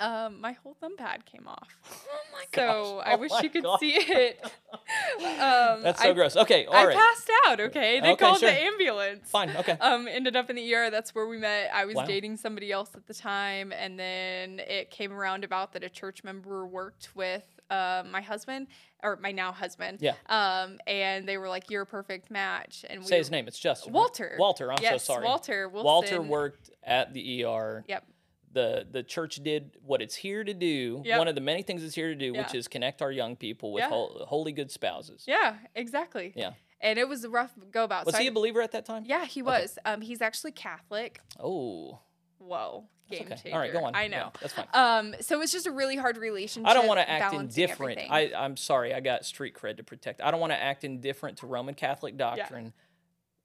[0.00, 1.68] um, my whole thumb pad came off.
[2.12, 2.72] Oh my god!
[2.72, 4.40] So I oh wish you could see it.
[4.44, 6.36] um, That's so I, gross.
[6.36, 6.96] Okay, all I right.
[6.96, 7.60] passed out.
[7.60, 8.50] Okay, they okay, called sure.
[8.50, 9.28] the ambulance.
[9.28, 9.50] Fine.
[9.56, 9.72] Okay.
[9.72, 10.90] Um, ended up in the ER.
[10.90, 11.70] That's where we met.
[11.74, 12.04] I was wow.
[12.04, 16.24] dating somebody else at the time, and then it came around about that a church
[16.24, 18.68] member worked with uh, my husband
[19.02, 19.98] or my now husband.
[20.00, 20.14] Yeah.
[20.28, 23.48] Um, and they were like, "You're a perfect match." And say his name.
[23.48, 23.92] It's Justin.
[23.92, 24.36] Walter.
[24.38, 24.72] Walter.
[24.72, 25.24] I'm yes, so sorry.
[25.26, 25.68] Walter.
[25.68, 25.84] Wilson.
[25.84, 27.84] Walter worked at the ER.
[27.88, 28.04] Yep
[28.52, 31.02] the the church did what it's here to do.
[31.04, 31.18] Yep.
[31.18, 32.42] One of the many things it's here to do, yeah.
[32.42, 33.90] which is connect our young people with yeah.
[33.90, 35.24] ho- holy good spouses.
[35.26, 36.32] Yeah, exactly.
[36.36, 36.52] Yeah.
[36.80, 38.06] And it was a rough go about.
[38.06, 39.04] Was so he I, a believer at that time?
[39.06, 39.78] Yeah, he was.
[39.78, 39.94] Okay.
[39.94, 41.20] Um, he's actually Catholic.
[41.38, 42.00] Oh.
[42.38, 42.84] Whoa.
[43.10, 43.34] Game okay.
[43.34, 43.52] changer.
[43.52, 43.94] All right, go on.
[43.94, 44.16] I know.
[44.16, 44.66] Yeah, that's fine.
[44.72, 46.70] Um, so it's just a really hard relationship.
[46.70, 47.98] I don't want to act indifferent.
[47.98, 48.10] Everything.
[48.10, 50.22] I, I'm sorry, I got street cred to protect.
[50.22, 52.72] I don't want to act indifferent to Roman Catholic doctrine.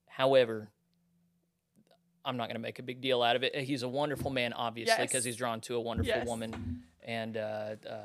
[0.08, 0.70] However,
[2.26, 3.56] I'm not going to make a big deal out of it.
[3.56, 5.24] He's a wonderful man, obviously, because yes.
[5.26, 6.28] he's drawn to a wonderful yes.
[6.28, 7.98] woman, and uh, uh,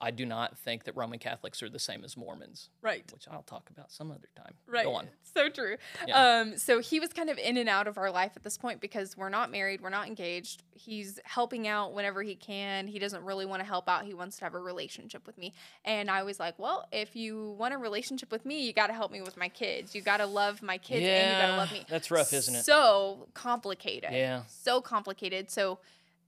[0.00, 2.70] I do not think that Roman Catholics are the same as Mormons.
[2.80, 3.04] Right.
[3.12, 4.54] Which I'll talk about some other time.
[4.66, 4.84] Right.
[4.84, 5.08] Go on.
[5.34, 5.76] So true.
[6.08, 6.40] Yeah.
[6.40, 8.80] Um, so he was kind of in and out of our life at this point
[8.80, 10.62] because we're not married, we're not engaged.
[10.72, 12.86] He's helping out whenever he can.
[12.86, 14.04] He doesn't really want to help out.
[14.04, 15.52] He wants to have a relationship with me.
[15.84, 18.92] And I was like, well, if you want a relationship with me, you got to
[18.92, 19.94] help me with my kids.
[19.94, 21.86] You got to love my kids yeah, and you got to love me.
[21.88, 22.64] That's rough, isn't it?
[22.64, 24.10] So complicated.
[24.12, 24.42] Yeah.
[24.48, 25.50] So complicated.
[25.50, 25.78] So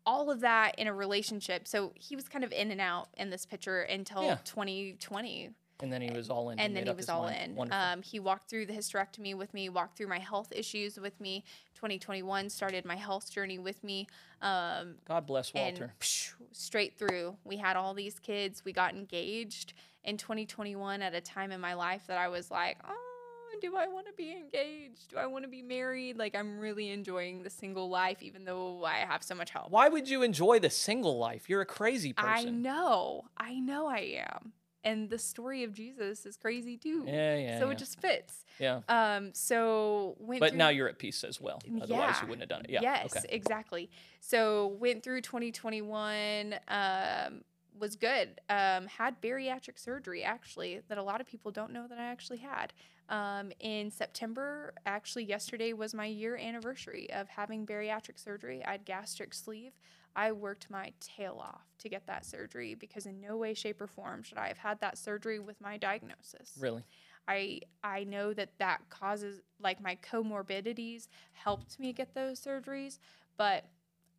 [0.07, 1.67] all of that in a relationship.
[1.69, 4.39] So he was kind of in and out in this picture until yeah.
[4.45, 5.51] 2020.
[5.81, 6.61] And then he was all in.
[6.61, 7.59] And then he was all mind.
[7.59, 7.73] in.
[7.73, 11.45] Um, he walked through the hysterectomy with me, walked through my health issues with me.
[11.75, 14.07] 2021 started my health journey with me.
[14.41, 15.93] Um, God bless Walter.
[16.01, 17.37] Psh, straight through.
[17.45, 18.65] We had all these kids.
[18.65, 19.73] We got engaged
[20.05, 23.12] in 2021 at a time in my life that I was like, oh,
[23.61, 25.11] do I want to be engaged?
[25.11, 26.17] Do I want to be married?
[26.17, 29.71] Like, I'm really enjoying the single life, even though I have so much help.
[29.71, 31.49] Why would you enjoy the single life?
[31.49, 32.49] You're a crazy person.
[32.49, 33.23] I know.
[33.37, 34.53] I know I am.
[34.85, 37.05] And the story of Jesus is crazy too.
[37.07, 37.59] Yeah, yeah.
[37.61, 37.71] So yeah.
[37.73, 38.45] it just fits.
[38.59, 38.81] yeah.
[38.89, 41.61] Um, so went But through- now you're at peace as well.
[41.81, 42.21] Otherwise, Yeah.
[42.23, 42.71] you wouldn't have done it.
[42.71, 42.81] Yeah.
[42.83, 43.27] Yes, Okay.
[43.29, 43.91] exactly.
[44.21, 46.57] So went through 2021.
[46.67, 47.45] Um,
[47.83, 48.41] was good.
[48.49, 52.39] Um, had bariatric surgery actually that a lot of people don't know that I actually
[52.39, 52.73] had.
[53.09, 58.65] Um, in September, actually yesterday was my year anniversary of having bariatric surgery.
[58.65, 59.73] I had gastric sleeve.
[60.15, 63.89] I worked my tail off to get that surgery because in no way, shape, or
[63.89, 66.53] form should I have had that surgery with my diagnosis.
[66.61, 66.85] Really.
[67.27, 72.99] I I know that that causes like my comorbidities helped me get those surgeries,
[73.37, 73.65] but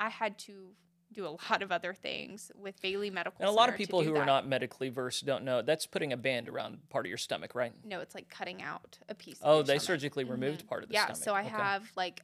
[0.01, 0.73] I had to
[1.13, 3.37] do a lot of other things with Bailey Medical.
[3.39, 6.11] And a lot of Center people who are not medically versed don't know that's putting
[6.11, 7.73] a band around part of your stomach, right?
[7.85, 9.39] No, it's like cutting out a piece.
[9.41, 9.81] of Oh, they stomach.
[9.83, 10.67] surgically removed Mhm.
[10.67, 11.19] part of the yeah, stomach.
[11.19, 11.49] Yeah, so I Okay.
[11.49, 12.21] have like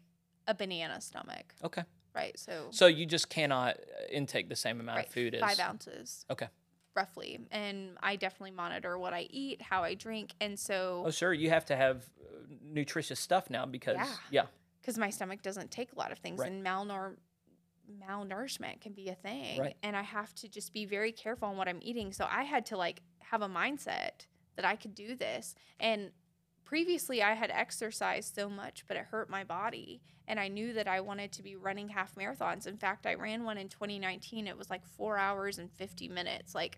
[0.48, 1.84] a banana stomach, Okay.
[2.14, 2.38] right?
[2.38, 3.82] So, So you just cannot uh,
[4.12, 6.26] intake the same amount right, of food as five ounces.
[6.30, 6.48] Okay.
[6.96, 11.32] Roughly, and I definitely monitor what I eat, how I drink, and so Oh, sure.
[11.34, 14.16] You have to have uh, nutritious stuff now because Yeah.
[14.32, 14.46] yeah.
[14.82, 16.52] because my stomach doesn't take a lot of things Right.
[16.52, 17.18] and malnor-
[17.90, 19.76] malnourishment can be a thing Right.
[19.84, 22.12] and i have to just be very careful on what i'm eating.
[22.14, 24.26] So i had to like have a mindset
[24.56, 25.56] that i could do this.
[25.80, 26.12] And
[26.66, 30.88] previously i had exercised so much but it hurt my body and i knew that
[30.88, 32.68] i wanted to be running half marathons.
[32.68, 36.54] In fact i ran one in 2019 it was like four hours and 50 minutes.
[36.54, 36.78] Like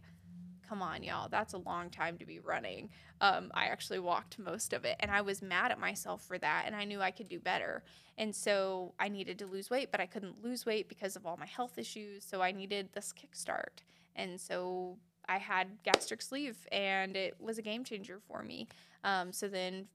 [0.71, 4.71] come on y'all that's a long time to be running um, i actually walked most
[4.71, 7.27] of it and i was mad at myself for that and i knew i could
[7.27, 7.83] do better
[8.17, 11.35] and so i needed to lose weight but i couldn't lose weight because of all
[11.35, 13.83] my health issues so i needed this kickstart
[14.15, 14.95] and so
[15.27, 18.65] i had gastric sleeve and it was a game changer for me
[19.03, 19.87] um, so then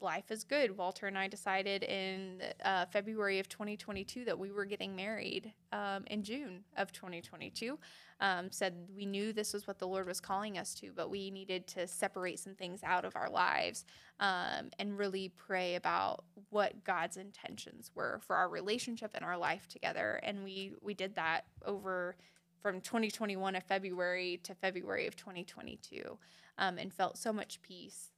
[0.00, 0.76] life is good.
[0.76, 6.04] Walter and I decided in uh, February of 2022 that we were getting married um,
[6.06, 7.78] in June of 2022.
[8.20, 11.30] Um, said we knew this was what the Lord was calling us to, but we
[11.30, 13.84] needed to separate some things out of our lives
[14.18, 19.68] um, and really pray about what God's intentions were for our relationship and our life
[19.68, 20.20] together.
[20.22, 22.16] And we we did that over
[22.60, 26.18] from 2021 of February to February of 2022,
[26.58, 28.10] um, and felt so much peace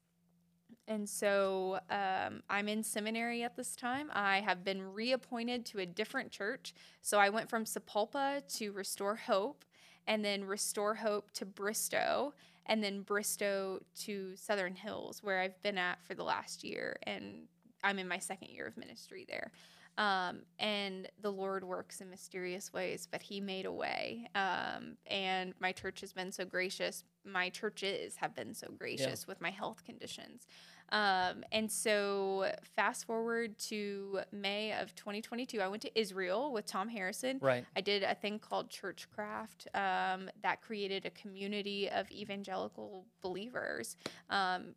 [0.90, 4.10] and so um, I'm in seminary at this time.
[4.12, 6.74] I have been reappointed to a different church.
[7.00, 9.64] So I went from Sapulpa to Restore Hope,
[10.10, 12.34] and then Restore Hope to Bristow,
[12.66, 16.98] and then Bristow to Southern Hills, where I've been at for the last year.
[17.04, 17.44] And
[17.84, 19.52] I'm in my second year of ministry there.
[19.98, 24.26] Um, and the Lord works in mysterious ways, but He made a way.
[24.34, 27.04] Um, and my church has been so gracious.
[27.24, 30.48] My churches have been so gracious with my health conditions.
[30.92, 36.88] Um, and so, fast forward to May of 2022, I went to Israel with Tom
[36.88, 37.38] Harrison.
[37.40, 37.64] Right.
[37.76, 43.96] I did a thing called Churchcraft um, that created a community of evangelical believers.
[44.30, 44.74] Um,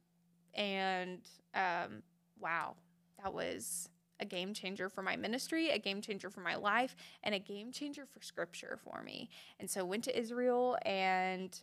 [0.53, 1.21] and
[1.55, 2.03] um,
[2.39, 2.75] wow,
[3.21, 3.89] that was
[4.19, 7.71] a game changer for my ministry, a game changer for my life, and a game
[7.71, 9.29] changer for scripture for me.
[9.59, 11.59] And so, went to Israel and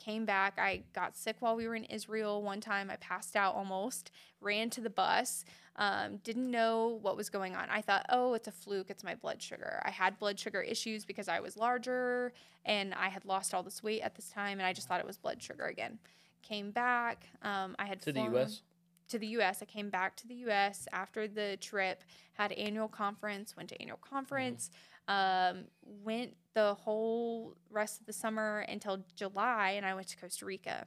[0.00, 0.58] came back.
[0.58, 2.90] I got sick while we were in Israel one time.
[2.90, 5.44] I passed out almost, ran to the bus,
[5.76, 7.68] um, didn't know what was going on.
[7.70, 9.80] I thought, oh, it's a fluke, it's my blood sugar.
[9.84, 12.32] I had blood sugar issues because I was larger
[12.64, 15.06] and I had lost all this weight at this time, and I just thought it
[15.06, 15.98] was blood sugar again.
[16.42, 17.28] Came back.
[17.42, 18.62] Um, I had To the U.S.
[19.08, 19.62] to the US.
[19.62, 22.02] I came back to the US after the trip,
[22.34, 24.70] had annual conference, went to annual conference,
[25.08, 30.44] um, went the whole rest of the summer until July, and I went to Costa
[30.44, 30.86] Rica.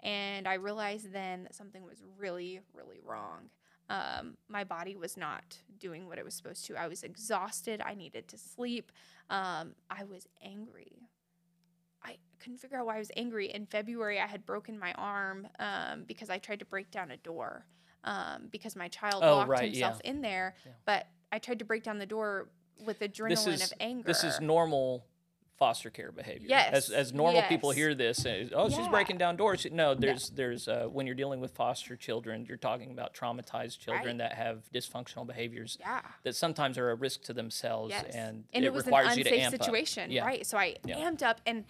[0.00, 3.50] And I realized then that something was really, really wrong.
[3.88, 6.76] Um, my body was not doing what it was supposed to.
[6.76, 7.80] I was exhausted.
[7.80, 8.92] I needed to sleep.
[9.30, 11.08] Um, I was angry.
[12.04, 13.52] I couldn't figure out why I was angry.
[13.52, 17.16] In February, I had broken my arm um, because I tried to break down a
[17.16, 17.64] door
[18.04, 20.10] um, because my child Oh, locked right, himself yeah.
[20.10, 20.54] in there.
[20.64, 20.72] Yeah.
[20.84, 22.48] But I tried to break down the door
[22.84, 24.06] with adrenaline is of anger.
[24.06, 25.06] this is normal
[25.58, 26.48] foster care behavior.
[26.50, 29.66] Yes, As as normal people hear this, and, oh, she's breaking down doors.
[29.70, 34.18] No, there's there's uh, when you're dealing with foster children, you're talking about traumatized children
[34.18, 36.00] that have dysfunctional behaviors yeah.
[36.24, 38.14] that sometimes are a risk to themselves, Yes.
[38.14, 39.62] and, and it, it, was requires an you to amp up.
[39.62, 40.24] situation, Yeah.
[40.26, 40.46] right?
[40.46, 40.96] So I Yeah.
[40.98, 41.64] amped up and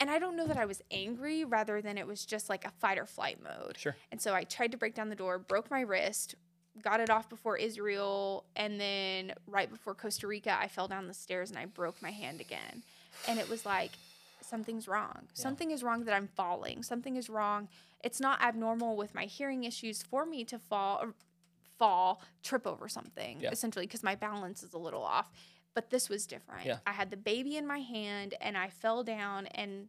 [0.00, 2.70] and I don't know that I was angry rather than it was just like a
[2.70, 3.78] fight or flight mode.
[3.78, 3.94] Sure.
[4.10, 6.34] And so I tried to break down the door, broke my wrist,
[6.80, 11.14] got it off before Israel, and then right before Costa Rica, I fell down the
[11.14, 12.82] stairs and I broke my hand again.
[13.28, 13.92] And it was like
[14.40, 15.18] something's wrong.
[15.20, 15.42] Yeah.
[15.42, 16.82] Something is wrong that I'm falling.
[16.82, 17.68] Something is wrong.
[18.02, 21.14] It's not abnormal with my hearing issues for me to fall er,
[21.78, 23.50] fall, trip over something yeah.
[23.50, 25.26] essentially because my balance is a little off.
[25.74, 26.66] But this was different.
[26.66, 26.78] Yeah.
[26.86, 29.88] I had the baby in my hand and I fell down and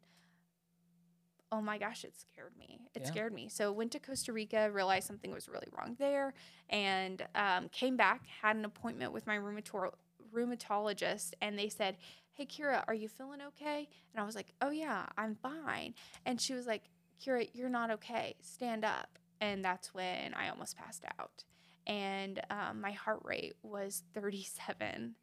[1.54, 2.80] oh my gosh, it scared me.
[2.96, 3.08] It yeah.
[3.08, 3.48] scared me.
[3.48, 6.34] So went to Costa Rica, realized something was really wrong there,
[6.70, 9.94] and um, came back, had an appointment with my rheumator-
[10.34, 11.98] rheumatologist, and they said,
[12.32, 15.94] "Hey, Kira, are you feeling okay?" And I was like, "Oh yeah, I'm fine."
[16.26, 16.90] And she was like,
[17.24, 18.36] "Kira, you're not okay.
[18.42, 21.44] Stand up." And that's when I almost passed out,
[21.86, 25.14] and um, my heart rate was 37,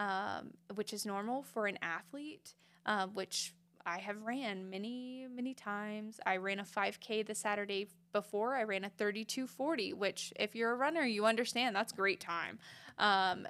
[0.00, 2.54] um, which is normal for an athlete,
[2.86, 3.54] uh, which
[3.86, 6.18] I have ran many, many times.
[6.26, 8.56] I ran a 5K the Saturday before.
[8.56, 12.58] I ran a 3240, which, if you're a runner, you understand that's great time.
[12.98, 13.46] Um,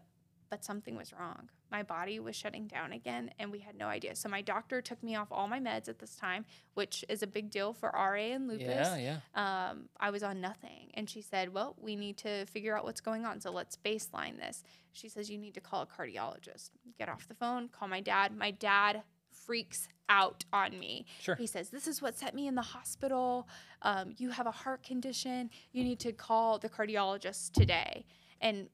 [0.50, 1.48] but something was wrong.
[1.72, 4.14] My body was shutting down again, and we had no idea.
[4.14, 7.26] So my doctor took me off all my meds at this time, which is a
[7.26, 8.66] big deal for RA and lupus.
[8.66, 9.70] Yeah, yeah.
[9.70, 13.00] Um, I was on nothing, and she said, "Well, we need to figure out what's
[13.00, 13.40] going on.
[13.40, 14.62] So let's baseline this."
[14.92, 16.70] She says, "You need to call a cardiologist.
[16.98, 17.68] Get off the phone.
[17.68, 18.36] Call my dad.
[18.36, 19.02] My dad
[19.46, 21.06] freaks out on me.
[21.20, 21.34] Sure.
[21.34, 23.48] He says, This is what set me in the hospital.
[23.82, 25.50] Um, you have a heart condition.
[25.72, 28.04] You need to call the cardiologist today.
[28.40, 28.68] And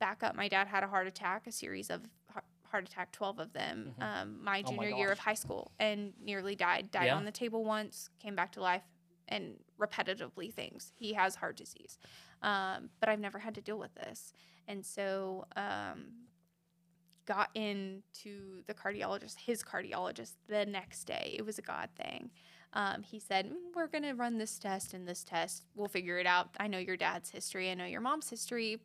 [0.00, 2.02] back up, my dad had a heart attack, a series of
[2.74, 4.02] heart attack, 12 of them, mm-hmm.
[4.02, 6.90] um, my junior oh my year of high school, and nearly died.
[6.90, 7.16] Died yeah.
[7.16, 8.82] on the table once, came back to life,
[9.28, 10.92] and repetitively things.
[10.96, 11.98] He has heart disease.
[12.42, 14.32] Um, but I've never had to deal with this.
[14.66, 15.46] And so
[17.30, 21.34] um, in to the cardiologist, his cardiologist, the next day.
[21.38, 22.30] It was a God thing.
[22.72, 25.64] Um, he said, mm, We're going to run this test and this test.
[25.74, 26.50] We'll figure it out.
[26.58, 27.70] I know your dad's history.
[27.70, 28.80] I know your mom's history.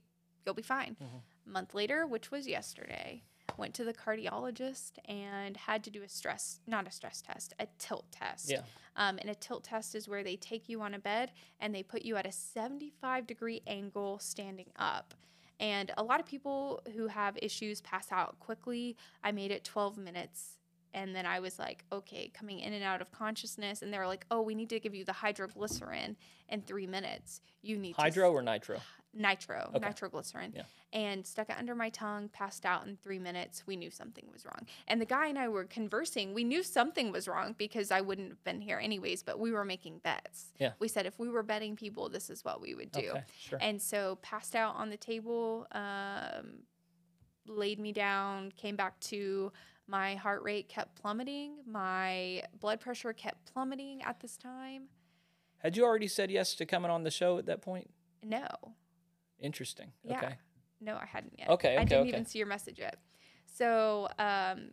[0.46, 0.96] You'll be fine.
[1.02, 1.50] Mm-hmm.
[1.50, 3.24] A month later, which was yesterday,
[3.58, 7.68] went to the cardiologist and had to do a stress, not a stress test, a
[7.78, 8.50] tilt test.
[8.50, 8.62] Yeah.
[8.96, 11.84] Um, and a tilt test is where they take you on a bed and they
[11.84, 15.14] put you at a 75 degree angle standing up.
[15.60, 18.96] And a lot of people who have issues pass out quickly.
[19.24, 20.58] I made it 12 minutes.
[20.94, 23.82] And then I was like, okay, coming in and out of consciousness.
[23.82, 26.16] And they were like, oh, we need to give you the hydroglycerin
[26.48, 27.42] in three minutes.
[27.62, 28.80] You need hydro or nitro?
[29.14, 29.80] Nitro, okay.
[29.80, 30.64] nitroglycerin, yeah.
[30.94, 33.64] and stuck it under my tongue, passed out in three minutes.
[33.66, 34.68] We knew something was wrong.
[34.88, 36.34] And the guy and I were conversing.
[36.34, 39.66] We knew something was wrong because I wouldn't have been here anyways, but we were
[39.66, 40.54] making bets.
[40.60, 40.72] Yeah.
[40.80, 43.10] We said if we were betting people, this is what we would do.
[43.12, 43.60] Okay, sure.
[43.62, 46.64] And so passed out on the table, um,
[47.48, 49.52] laid me down, came back to
[49.90, 51.56] my heart rate kept plummeting.
[51.66, 54.84] My blood pressure kept plummeting at this time.
[55.58, 57.90] Had you already said yes to coming on the show at that point?
[58.24, 58.46] No.
[59.40, 59.92] Interesting.
[60.04, 60.18] Yeah.
[60.18, 60.36] Okay.
[60.82, 61.50] No, I hadn't yet.
[61.50, 61.70] Okay.
[61.70, 62.10] okay I didn't okay.
[62.10, 62.98] even see your message yet.
[63.46, 64.70] So um,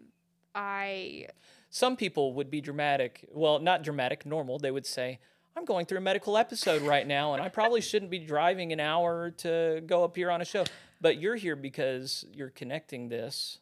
[0.54, 1.26] I.
[1.70, 3.28] Some people would be dramatic.
[3.32, 4.58] Well, not dramatic, normal.
[4.58, 5.18] They would say,
[5.56, 8.80] I'm going through a medical episode right now, and I probably shouldn't be driving an
[8.80, 10.64] hour to go up here on a show.
[11.00, 13.58] But you're here because you're connecting this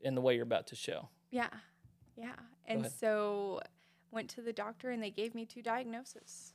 [0.00, 1.08] in the way you're about to show.
[1.30, 1.48] Yeah.
[2.16, 2.34] Yeah.
[2.66, 3.60] And so
[4.10, 6.52] went to the doctor and they gave me two diagnoses.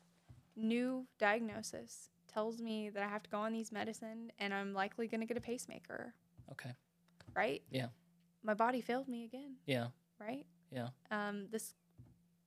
[0.56, 5.08] New diagnosis tells me that I have to go on these medicine and I'm likely
[5.08, 6.14] going to get a pacemaker.
[6.52, 6.72] Okay.
[7.36, 7.62] Right?
[7.70, 7.88] Yeah.
[8.44, 9.56] My body failed me again.
[9.66, 9.88] Yeah.
[10.20, 10.46] Right?
[10.72, 10.90] Yeah.
[11.10, 11.76] Um this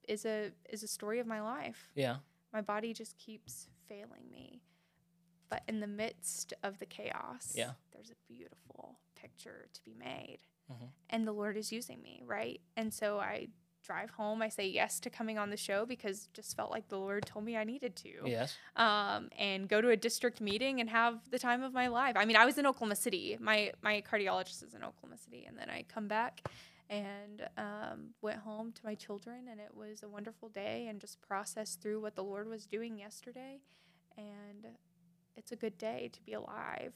[0.07, 1.91] is a is a story of my life.
[1.95, 2.17] Yeah.
[2.53, 4.61] My body just keeps failing me.
[5.49, 7.71] But in the midst of the chaos, yeah.
[7.93, 10.39] there's a beautiful picture to be made.
[10.71, 10.85] Mm-hmm.
[11.11, 12.59] And the Lord is using me, right?
[12.75, 13.49] And so I
[13.85, 16.97] drive home, I say yes to coming on the show because just felt like the
[16.97, 18.09] Lord told me I needed to.
[18.25, 18.57] Yes.
[18.75, 22.15] Um, and go to a district meeting and have the time of my life.
[22.17, 23.37] I mean, I was in Oklahoma City.
[23.39, 26.41] My my cardiologist is in Oklahoma City, and then I come back
[26.89, 31.21] and um, went home to my children, and it was a wonderful day, and just
[31.21, 33.59] processed through what the Lord was doing yesterday,
[34.17, 34.67] and
[35.35, 36.93] it's a good day to be alive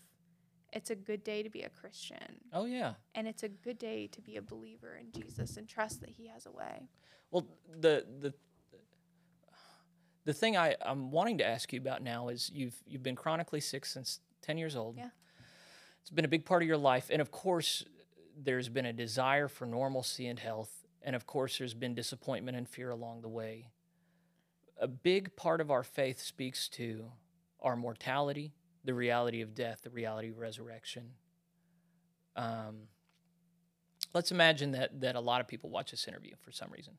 [0.71, 2.41] it's a good day to be a Christian.
[2.53, 2.93] Oh yeah.
[3.15, 6.27] And it's a good day to be a believer in Jesus and trust that he
[6.27, 6.89] has a way.
[7.31, 7.47] Well,
[7.79, 8.33] the the
[10.25, 13.61] the thing I, I'm wanting to ask you about now is you've you've been chronically
[13.61, 14.97] sick since 10 years old.
[14.97, 15.09] Yeah.
[16.01, 17.09] It's been a big part of your life.
[17.11, 17.83] And of course,
[18.37, 20.85] there's been a desire for normalcy and health.
[21.01, 23.69] And of course, there's been disappointment and fear along the way.
[24.79, 27.11] A big part of our faith speaks to
[27.61, 28.53] our mortality,
[28.83, 31.11] the reality of death, the reality of resurrection.
[32.35, 32.87] Um,
[34.13, 36.93] let's imagine that that a lot of people watch this interview for some reason.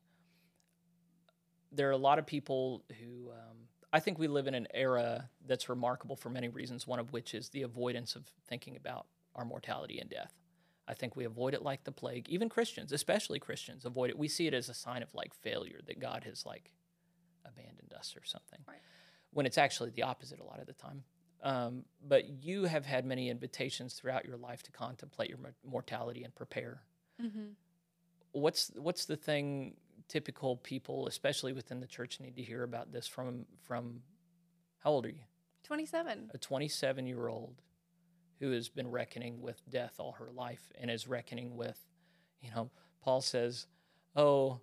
[1.71, 3.57] There are a lot of people who um,
[3.93, 6.87] I think we live in an era that's remarkable for many reasons.
[6.87, 10.33] One of which is the avoidance of thinking about our mortality and death.
[10.87, 12.27] I think we avoid it like the plague.
[12.27, 14.17] Even Christians, especially Christians, avoid it.
[14.17, 16.71] We see it as a sign of like failure that God has like
[17.45, 18.59] abandoned us or something.
[18.67, 18.77] Right.
[19.31, 21.03] When it's actually the opposite a lot of the time.
[21.43, 26.33] Um, but you have had many invitations throughout your life to contemplate your mortality and
[26.35, 26.83] prepare.
[27.21, 27.53] Mm-hmm.
[28.33, 29.75] What's what's the thing
[30.07, 34.01] typical people, especially within the church, need to hear about this from from
[34.79, 35.23] how old are you?
[35.63, 36.29] Twenty seven.
[36.33, 37.61] A twenty seven year old
[38.39, 41.79] who has been reckoning with death all her life and is reckoning with,
[42.41, 42.71] you know,
[43.03, 43.67] Paul says,
[44.15, 44.59] "Oh,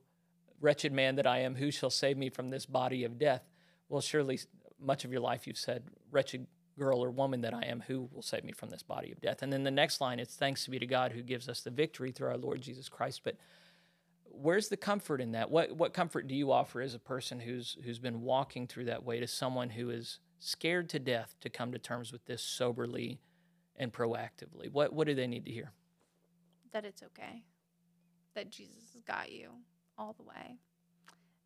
[0.61, 3.43] wretched man that I am, who shall save me from this body of death?"
[3.89, 4.39] Well, surely
[4.81, 6.47] much of your life you've said, "Wretched
[6.79, 9.43] girl or woman that I am, who will save me from this body of death?
[9.43, 12.12] And then the next line, it's thanks be to God who gives us the victory
[12.12, 13.22] through our Lord Jesus Christ.
[13.24, 13.37] But
[14.31, 15.51] where's the comfort in that?
[15.51, 19.05] What what comfort do you offer as a person who's who's been walking through that
[19.05, 23.20] way to someone who is scared to death to come to terms with this soberly
[23.76, 24.70] and proactively?
[24.70, 25.72] What what do they need to hear?
[26.72, 27.43] That it's okay.
[28.35, 29.51] That Jesus has got you
[29.97, 30.59] all the way.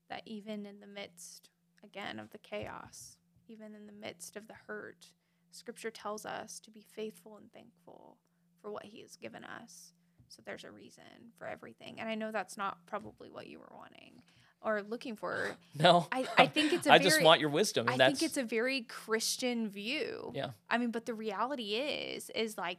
[0.08, 1.50] That even in the midst
[1.82, 3.16] again of the chaos,
[3.48, 5.06] even in the midst of the hurt,
[5.52, 8.18] Scripture tells us to be faithful and thankful
[8.60, 9.92] for what He has given us.
[10.28, 11.04] So there's a reason
[11.38, 12.00] for everything.
[12.00, 14.22] And I know that's not probably what you were wanting
[14.62, 15.50] or looking for.
[15.74, 16.86] No, I, I think it's.
[16.86, 17.88] I very, just want your wisdom.
[17.88, 20.32] I think it's a very Christian view.
[20.34, 20.50] Yeah.
[20.70, 22.78] I mean, but the reality is, is like,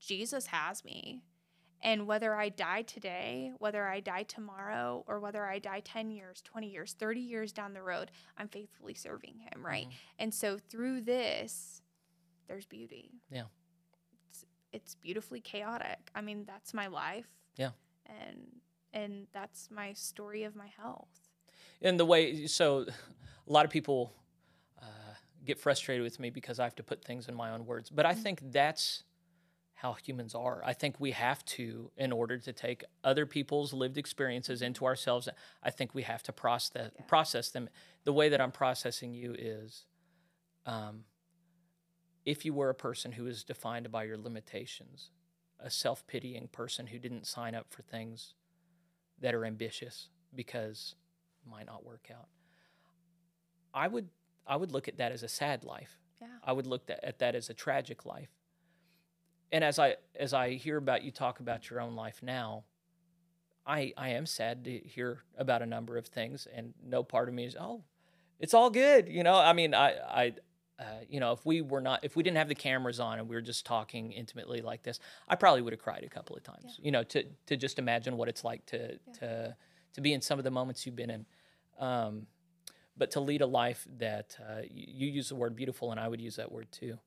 [0.00, 1.22] Jesus has me,
[1.82, 6.40] and whether I die today, whether I die tomorrow, or whether I die 10 years,
[6.42, 9.86] 20 years, 30 years down the road, I'm faithfully serving him, right?
[9.86, 10.20] Mm-hmm.
[10.20, 11.82] And so through this,
[12.46, 13.10] there's beauty.
[13.30, 13.44] Yeah.
[14.28, 16.10] It's, it's beautifully chaotic.
[16.14, 17.28] I mean, that's my life.
[17.56, 17.70] Yeah.
[18.06, 18.46] And
[18.94, 21.08] and that's my story of my health.
[21.80, 22.86] And the way so
[23.48, 24.12] a lot of people
[24.80, 25.14] uh,
[25.44, 27.90] get frustrated with me because I have to put things in my own words.
[27.90, 28.22] But I mm-hmm.
[28.22, 29.04] think that's
[29.82, 30.62] how humans are.
[30.64, 35.28] I think we have to, in order to take other people's lived experiences into ourselves,
[35.60, 37.04] I think we have to process, yeah.
[37.08, 37.68] process them.
[38.04, 39.86] The way that I'm processing you is
[40.66, 41.00] um,
[42.24, 45.10] if you were a person who is defined by your limitations,
[45.58, 48.34] a self pitying person who didn't sign up for things
[49.20, 50.94] that are ambitious because
[51.44, 52.28] it might not work out.
[53.74, 54.10] I would
[54.46, 55.98] I would look at that as a sad life.
[56.20, 56.28] Yeah.
[56.44, 58.30] I would look at that as a tragic life
[59.52, 62.64] and as I as I hear about you talk about your own life now,
[63.66, 67.34] I I am sad to hear about a number of things, and no part of
[67.34, 67.84] me is oh,
[68.40, 69.08] it's all good.
[69.08, 70.34] You know, I mean, I I.
[70.78, 73.28] Uh, you know, if we were not, if we didn't have the cameras on and
[73.28, 74.98] we were just talking intimately like this,
[75.28, 76.76] I probably would have cried a couple of times.
[76.78, 76.84] Yeah.
[76.84, 79.12] You know, to to just imagine what it's like to yeah.
[79.20, 79.56] to
[79.92, 81.26] to be in some of the moments you've been in.
[81.78, 82.26] Um,
[82.96, 86.08] but to lead a life that uh, you, you use the word beautiful, and I
[86.08, 86.98] would use that word too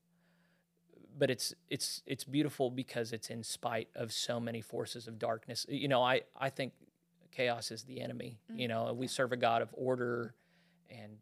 [1.18, 5.66] but it's it's it's beautiful because it's in spite of so many forces of darkness.
[5.70, 6.74] You know, I I think
[7.32, 8.39] chaos is the enemy.
[8.49, 8.59] Mm-hmm.
[8.59, 10.34] You know, we serve a God of order,
[10.89, 11.18] and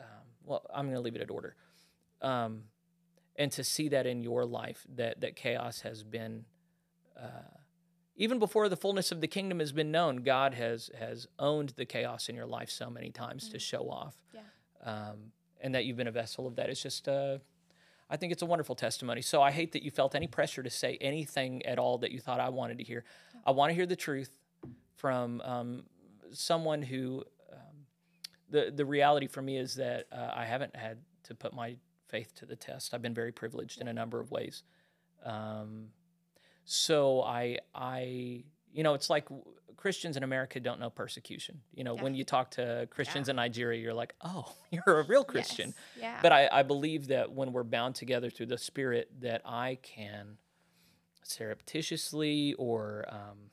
[0.00, 0.06] um,
[0.44, 1.56] well, I'm going to leave it at order.
[2.20, 2.64] Um,
[3.36, 6.44] and to see that in your life, that that chaos has been,
[7.16, 7.56] uh,
[8.16, 11.84] even before the fullness of the kingdom has been known, God has has owned the
[11.84, 13.52] chaos in your life so many times mm-hmm.
[13.52, 14.16] to show off.
[14.34, 14.40] Yeah.
[14.84, 16.70] Um, and that you've been a vessel of that.
[16.70, 17.38] It's just uh,
[18.10, 19.22] I think it's a wonderful testimony.
[19.22, 22.20] So I hate that you felt any pressure to say anything at all that you
[22.20, 23.04] thought I wanted to hear.
[23.46, 24.38] I want to hear the truth
[24.96, 25.84] from um,
[26.32, 27.24] someone who.
[27.52, 27.86] Um,
[28.50, 31.76] the the reality for me is that uh, I haven't had to put my
[32.08, 32.94] faith to the test.
[32.94, 34.62] I've been very privileged in a number of ways.
[35.24, 35.88] Um,
[36.64, 39.28] so I I you know it's like
[39.78, 41.60] Christians in America don't know persecution.
[41.72, 42.02] You know, yeah.
[42.02, 43.32] when you talk to Christians yeah.
[43.32, 45.72] in Nigeria, you're like, oh, you're a real Christian.
[45.96, 46.02] Yes.
[46.02, 46.18] Yeah.
[46.20, 50.36] But I, I believe that when we're bound together through the Spirit, that I can
[51.22, 53.50] surreptitiously or um,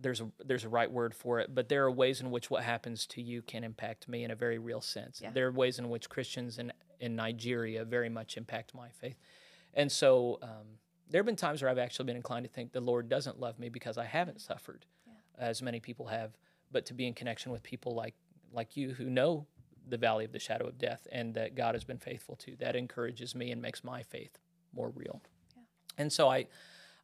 [0.00, 2.62] there's a there's a right word for it, but there are ways in which what
[2.62, 5.20] happens to you can impact me in a very real sense.
[5.20, 5.30] Yeah.
[5.32, 9.16] There are ways in which Christians in in Nigeria very much impact my faith,
[9.74, 10.38] and so.
[10.42, 10.78] Um,
[11.10, 13.58] there have been times where I've actually been inclined to think the Lord doesn't love
[13.58, 15.14] me because I haven't suffered yeah.
[15.38, 16.36] as many people have,
[16.70, 18.14] but to be in connection with people like
[18.52, 19.46] like you who know
[19.86, 22.76] the valley of the shadow of death and that God has been faithful to, that
[22.76, 24.38] encourages me and makes my faith
[24.74, 25.22] more real.
[25.56, 25.62] Yeah.
[25.98, 26.46] And so I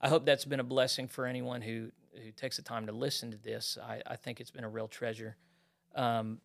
[0.01, 1.91] I hope that's been a blessing for anyone who
[2.23, 3.79] who takes the time to listen to this.
[3.83, 5.37] I, I think it's been a real treasure.
[5.95, 6.41] Um,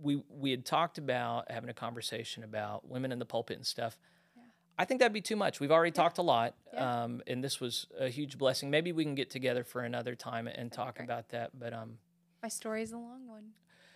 [0.00, 3.98] we we had talked about having a conversation about women in the pulpit and stuff.
[4.78, 5.60] I think that'd be too much.
[5.60, 6.02] We've already yeah.
[6.02, 7.04] talked a lot, yeah.
[7.04, 8.70] um, and this was a huge blessing.
[8.70, 11.58] Maybe we can get together for another time and that'd talk about that.
[11.58, 11.98] But um,
[12.42, 13.50] my story is a long one.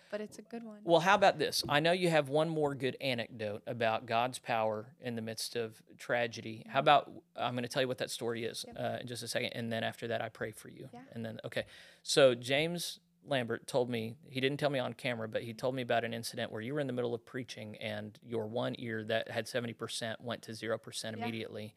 [0.09, 0.77] but it's a good one.
[0.83, 1.63] Well, how about this?
[1.69, 5.81] I know you have one more good anecdote about God's power in the midst of
[5.97, 6.65] tragedy.
[6.67, 8.75] How about I'm going to tell you what that story is Yep.
[8.79, 10.89] uh, in just a second, and then after that, I pray for you.
[10.93, 10.99] Yeah.
[11.13, 11.65] And then, okay.
[12.03, 12.99] So James
[13.29, 16.13] Lambert told me he didn't tell me on camera, but he told me about an
[16.13, 19.47] incident where you were in the middle of preaching, and your one ear that had
[19.47, 21.23] seventy percent went to zero percent Yeah.
[21.23, 21.75] immediately.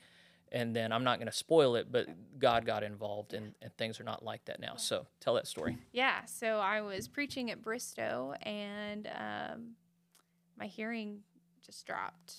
[0.54, 3.98] And then I'm not going to spoil it, but God got involved, and, and things
[4.00, 4.76] are not like that now.
[4.76, 5.78] So tell that story.
[5.92, 9.70] Yeah, so I was preaching at Bristow and um,
[10.58, 11.20] my hearing
[11.64, 12.34] just dropped.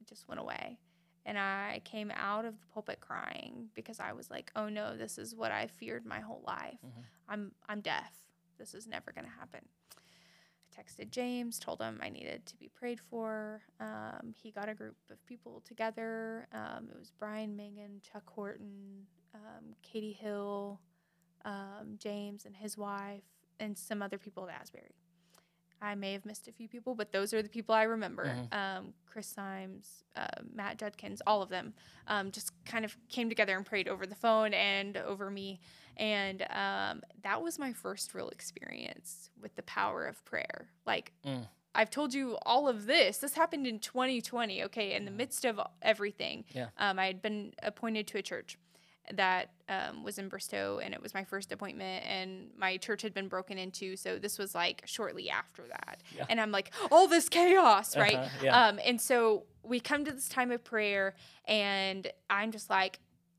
[0.00, 0.78] It just went away.
[1.28, 5.18] And I came out of the pulpit crying because I was like, "Oh no, this
[5.18, 6.78] is what I feared my whole life.
[6.84, 7.04] Mhm.
[7.28, 8.12] I'm I'm deaf.
[8.56, 9.60] This is never going to happen."
[9.98, 13.62] I texted James, told him I needed to be prayed for.
[13.78, 16.48] Um, he got a group of people together.
[16.52, 20.80] Um, it was Brian Mangan, Chuck Horton, um, Katie Hill,
[21.44, 23.24] um, James and his wife,
[23.60, 24.94] and some other people at Asbury.
[25.80, 28.26] I may have missed a few people, but those are the people I remember.
[28.26, 28.52] Mhm.
[28.54, 31.74] Um, Chris Symes, uh, Matt Judkins, all of them
[32.06, 35.60] um, just kind of came together and prayed over the phone and over me.
[35.96, 40.68] And um, that was my first real experience with the power of prayer.
[40.86, 41.48] Like, Mm.
[41.74, 43.18] I've told you all of this.
[43.18, 46.44] This happened in 2020, okay, in the midst of everything.
[46.52, 46.70] Yeah.
[46.76, 48.58] Um, I had been appointed to a church
[49.14, 53.14] that um, was in Bristow, and it was my first appointment, and my church had
[53.14, 53.96] been broken into.
[53.96, 56.02] So this was like shortly after that.
[56.16, 56.26] Yeah.
[56.28, 58.14] And I'm like, all this chaos, right?
[58.14, 58.66] Uh-huh, yeah.
[58.66, 61.14] Um, and so we come to this time of prayer,
[61.46, 62.98] and I'm just like,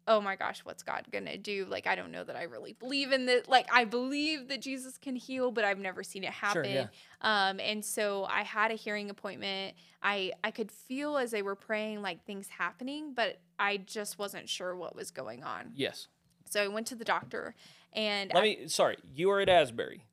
[0.09, 1.65] oh my gosh, what's God gonna do?
[1.69, 3.47] Like, I don't know that I really believe in this.
[3.47, 6.65] Like, I believe that Jesus can heal, but I've never seen it happen.
[6.65, 6.87] Sure, yeah.
[7.21, 9.75] Um, and so I had a hearing appointment.
[10.01, 14.49] I I could feel as they were praying like things happening, but I just wasn't
[14.49, 15.71] sure what was going on.
[15.75, 16.07] Yes.
[16.49, 17.53] So I went to the doctor,
[17.93, 18.67] and Let I, me.
[18.67, 20.05] Sorry, you are at Asbury.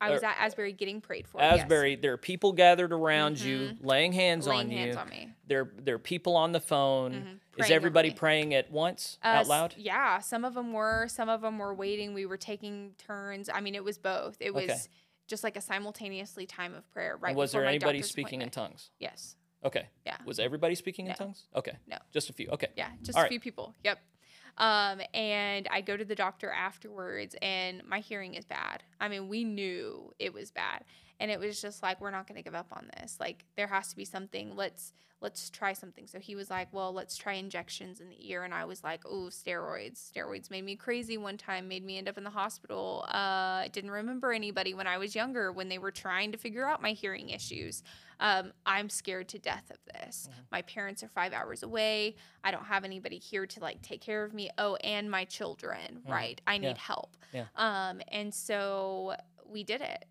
[0.00, 1.40] I was at Asbury getting prayed for.
[1.40, 1.60] yes.
[1.60, 1.96] Asbury.
[1.96, 3.84] There are people gathered around you, Mhm.
[3.84, 5.00] laying hands laying on hands you.
[5.00, 5.30] on me.
[5.46, 7.40] There, there are people on the phone.
[7.56, 7.64] Mhm.
[7.64, 9.74] Is everybody praying at once Uh, out loud?
[9.78, 11.06] Yeah, some of them were.
[11.08, 12.12] Some of them were waiting.
[12.12, 13.48] We were taking turns.
[13.48, 14.36] I mean, it was both.
[14.40, 14.78] It was Okay.
[15.26, 17.16] just like a simultaneously time of prayer.
[17.16, 17.30] Right.
[17.30, 18.90] and was there anybody speaking in tongues?
[18.98, 19.36] Yes.
[19.64, 19.88] Okay.
[20.04, 20.18] Yeah.
[20.26, 21.46] Was everybody speaking in tongues?
[21.54, 21.78] Okay.
[21.86, 21.96] No.
[22.12, 22.48] Just a few.
[22.50, 22.68] Okay.
[22.76, 23.30] Yeah, just All a right.
[23.30, 23.74] few people.
[23.84, 23.98] Yep.
[24.56, 28.82] Um, and I go to the doctor afterwards, and my hearing is bad.
[29.00, 30.84] I mean, we knew it was bad,
[31.20, 33.16] and it was just like we're not going to give up on this.
[33.20, 34.54] Like there has to be something.
[34.56, 36.06] Let's let's try something.
[36.06, 39.00] So he was like, well, let's try injections in the ear, and I was like,
[39.06, 40.12] oh, steroids.
[40.12, 41.66] Steroids made me crazy one time.
[41.66, 43.04] Made me end up in the hospital.
[43.08, 46.66] Uh, I didn't remember anybody when I was younger when they were trying to figure
[46.68, 47.82] out my hearing issues.
[48.20, 50.28] Um, I'm scared to death of this.
[50.52, 52.16] My parents are five hours away.
[52.44, 54.50] I don't have anybody here to like take care of me.
[54.58, 56.10] Oh, and my children, Mhm.
[56.12, 56.40] right?
[56.46, 56.74] I need Yeah.
[56.78, 57.16] help.
[57.32, 57.46] Yeah.
[57.56, 60.04] Um, and so we did it.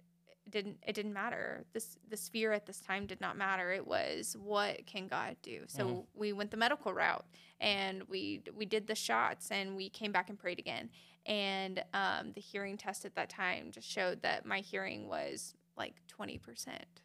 [0.54, 1.66] Didn't it didn't matter.
[1.74, 3.72] This this fear at this time did not matter.
[3.72, 5.64] It was what can God do?
[5.68, 6.06] So Mhm.
[6.14, 7.26] we went the medical route
[7.60, 10.92] and we we did the shots and we came back and prayed again.
[11.26, 15.96] And um, the hearing test at that time just showed that my hearing was like
[16.08, 17.02] twenty percent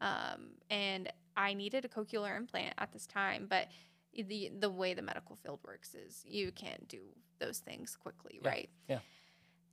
[0.00, 3.68] um, and I needed a cochlear implant at this time, but
[4.14, 7.02] the the way the medical field works is you can't do
[7.40, 8.70] those things quickly, Yeah, right?
[8.88, 9.00] yeah.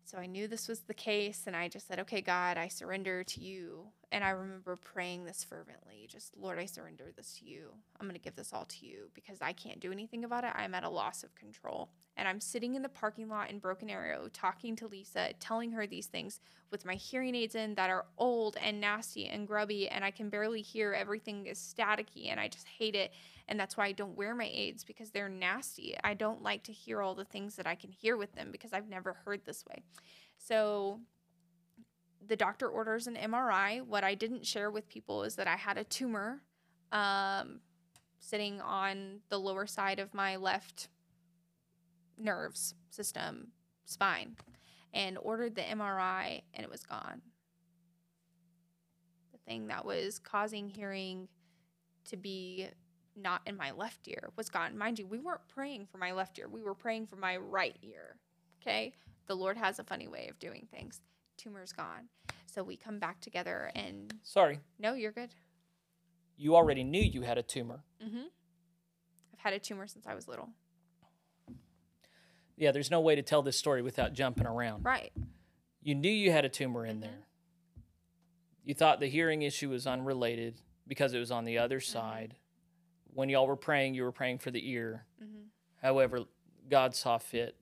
[0.05, 3.23] So I knew this was the case, and I just said, "Okay, God, I surrender
[3.23, 7.69] to you." And I remember praying this fervently, just Lord, I surrender this to you.
[7.99, 10.51] I'm going to give this all to you because I can't do anything about it.
[10.53, 13.89] I'm at a loss of control, and I'm sitting in the parking lot in Broken
[13.89, 18.05] Arrow, talking to Lisa, telling her these things with my hearing aids in that are
[18.19, 20.93] old and nasty and grubby, and I can barely hear.
[20.93, 23.13] Everything is staticky, and I just hate it.
[23.47, 25.97] And that's why I don't wear my aids because they're nasty.
[26.03, 28.73] I don't like to hear all the things that I can hear with them because
[28.73, 29.81] I've never heard this way.
[30.37, 30.99] So
[32.27, 33.81] the doctor orders an MRI.
[33.85, 36.41] What I didn't share with people is that I had a tumor
[36.91, 37.59] um,
[38.19, 40.89] sitting on the lower side of my left
[42.17, 43.47] nerves system,
[43.85, 44.35] spine,
[44.93, 47.21] and ordered the MRI, and it was gone.
[49.31, 51.27] The thing that was causing hearing
[52.05, 52.67] to be
[53.15, 54.77] not in my left ear was gone.
[54.77, 57.77] Mind you, we weren't praying for my left ear, we were praying for my right
[57.81, 58.15] ear.
[58.61, 58.93] Okay?
[59.27, 61.01] The Lord has a funny way of doing things.
[61.43, 62.07] Tumor's gone.
[62.45, 64.59] So we come back together and Sorry.
[64.79, 65.33] no, you're good.
[66.37, 67.83] You already knew you had a tumor.
[68.03, 68.27] Mm-hmm.
[69.33, 70.49] I've had a tumor since I was little.
[72.55, 72.71] Yeah.
[72.71, 74.85] There's no way to tell this story without jumping around.
[74.85, 75.11] Right.
[75.81, 77.01] You knew you had a tumor in Mhm.
[77.01, 77.27] there.
[78.63, 81.91] You thought the hearing issue was unrelated because it was on the other Mm-hmm.
[81.91, 82.35] side.
[83.13, 85.05] When y'all were praying, you were praying for the ear.
[85.21, 85.43] Mm-hmm.
[85.81, 86.21] However,
[86.69, 87.57] God saw fit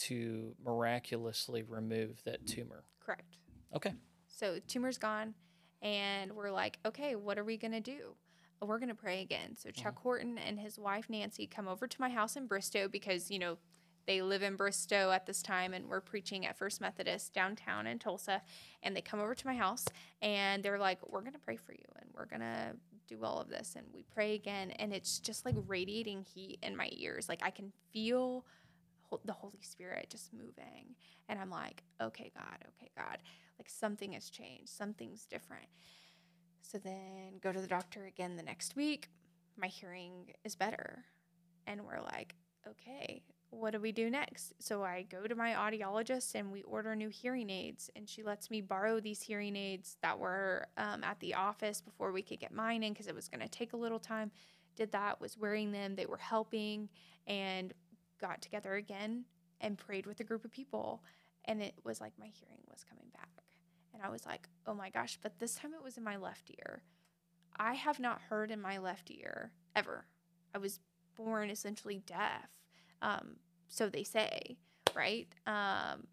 [0.00, 2.84] to miraculously remove that tumor.
[3.04, 3.36] Correct.
[3.74, 3.94] Okay.
[4.28, 5.34] So tumor's gone,
[5.82, 8.14] and we're like, okay, what are we gonna do?
[8.62, 9.56] We're gonna pray again.
[9.56, 10.02] So Chuck mm-hmm.
[10.02, 13.58] Horton and his wife Nancy come over to my house in Bristow because you know
[14.06, 17.98] they live in Bristow at this time, and we're preaching at First Methodist downtown in
[17.98, 18.42] Tulsa.
[18.82, 19.86] And they come over to my house,
[20.20, 22.74] and they're like, "We're gonna pray for you, and we're gonna
[23.06, 26.76] do all of this." And we pray again, and it's just like radiating heat in
[26.76, 27.28] my ears.
[27.28, 28.46] Like I can feel
[29.24, 30.94] the Holy Spirit just moving.
[31.28, 33.18] And I'm like, okay, God, okay, God.
[33.58, 35.66] Like something has changed, something's different.
[36.62, 39.08] So then go to the doctor again the next week.
[39.56, 41.04] My hearing is better.
[41.66, 42.34] And we're like,
[42.66, 44.54] okay, what do we do next?
[44.60, 47.90] So I go to my audiologist and we order new hearing aids.
[47.96, 52.12] And she lets me borrow these hearing aids that were um, at the office before
[52.12, 54.30] we could get mine in because it was going to take a little time.
[54.76, 56.88] Did that, was wearing them, they were helping.
[57.26, 57.74] And
[58.20, 59.24] got together again
[59.60, 61.02] and prayed with a group of people.
[61.44, 63.28] And it was like my hearing was coming back.
[63.92, 66.50] And I was like, oh my gosh, but this time it was in my left
[66.50, 66.82] ear.
[67.58, 70.06] I have not heard in my left ear ever.
[70.54, 70.80] I was
[71.16, 72.48] born essentially deaf.
[73.02, 73.36] Um,
[73.68, 74.56] so they say,
[74.94, 75.28] right?
[75.46, 76.06] Um,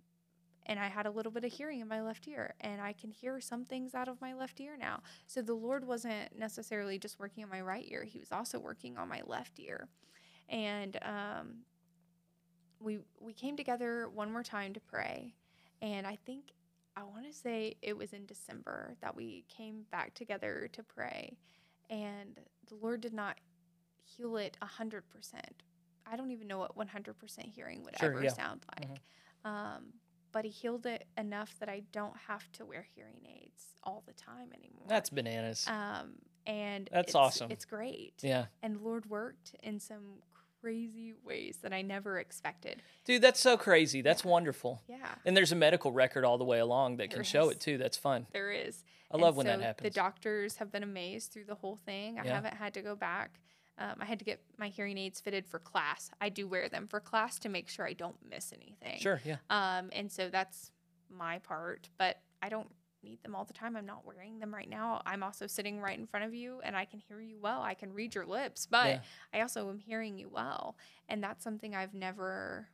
[0.65, 3.09] and I had a little bit of hearing in my left ear, and I can
[3.09, 5.01] hear some things out of my left ear now.
[5.25, 8.97] So the Lord wasn't necessarily just working on my right ear, He was also working
[8.97, 9.87] on my left ear.
[10.49, 11.59] And um,
[12.79, 15.33] we we came together one more time to pray,
[15.81, 16.53] and I think
[16.95, 21.37] I want to say it was in December that we came back together to pray,
[21.89, 23.37] and the Lord did not
[24.03, 25.63] heal it a hundred percent.
[26.05, 28.33] I don't even know what one hundred percent hearing would sure, ever yeah.
[28.33, 28.87] sound like.
[28.87, 29.49] Mm-hmm.
[29.49, 29.83] Um,
[30.31, 34.13] but he healed it enough that I don't have to wear hearing aids all the
[34.13, 34.85] time anymore.
[34.87, 35.65] That's bananas.
[35.67, 36.15] Um,
[36.45, 37.51] and that's it's, awesome.
[37.51, 38.13] It's great.
[38.21, 38.45] Yeah.
[38.61, 40.21] And Lord worked in some
[40.67, 42.81] crazy ways that I never expected.
[43.05, 44.01] Dude, that's so crazy.
[44.01, 44.31] That's yeah.
[44.31, 44.81] wonderful.
[44.89, 44.97] Yeah.
[45.25, 47.27] And there's a medical record all the way along that there can is.
[47.27, 47.77] show it too.
[47.77, 48.27] That's fun.
[48.33, 48.83] There is.
[49.09, 49.85] I and love when that happens.
[49.85, 52.19] The doctors have been amazed through the whole thing.
[52.19, 52.35] I yeah.
[52.35, 53.39] haven't had to go back.
[53.77, 56.09] Um, I had to get my hearing aids fitted for class.
[56.19, 58.99] I do wear them for class to make sure I don't miss anything.
[58.99, 59.37] Sure, yeah.
[59.49, 60.71] Um, and so that's
[61.09, 62.69] my part, but I don't
[63.07, 63.75] need them all the time.
[63.75, 65.01] I'm not wearing them right now.
[65.05, 67.61] I'm also sitting right in front of you and I can hear you well.
[67.61, 68.99] I can read your lips, but yeah.
[69.33, 70.77] I also am hearing you well.
[71.07, 72.67] And that's something I've never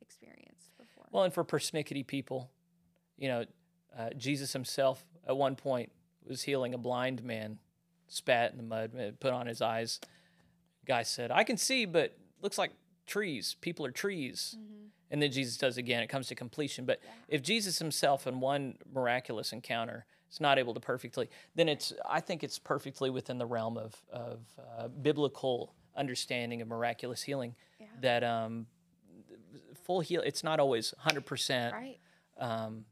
[0.00, 1.04] experienced before.
[1.10, 2.50] Well, and for persnickety people,
[3.18, 3.44] you know,
[3.96, 5.92] uh, Jesus himself at one point
[6.26, 7.58] was healing a blind man,
[8.08, 10.00] spat in the mud, put on his eyes.
[10.86, 12.72] Guy said, I can see, but looks like
[13.10, 13.56] trees.
[13.60, 14.56] People are trees.
[14.58, 16.02] Mm-hmm and then Jesus does again.
[16.02, 16.84] It comes to completion.
[16.84, 17.10] But yeah.
[17.28, 22.20] if Jesus himself in one miraculous encounter is not able to perfectly, then it's I
[22.20, 27.56] think it's perfectly within the realm of of uh, biblical understanding of miraculous healing.
[27.80, 27.86] Yeah.
[28.00, 28.66] That um,
[29.84, 30.22] full heal.
[30.22, 31.74] It's not always hundred percent.
[31.74, 31.98] Right.
[32.38, 32.84] Um,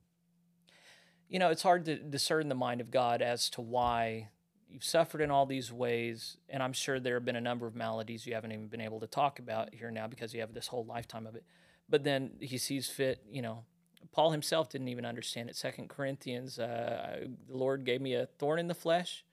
[1.29, 4.29] you know, it's hard to discern the mind of God as to why
[4.69, 7.75] you've suffered in all these ways, and I'm sure there have been a number of
[7.75, 10.69] maladies you haven't even been able to talk about here now because you have this
[10.69, 11.45] whole lifetime of it
[11.89, 13.65] but then he sees fit, you know.
[14.13, 15.57] Paul himself didn't even understand it.
[15.57, 19.25] Second Corinthians, uh, the Lord gave me a thorn in the flesh.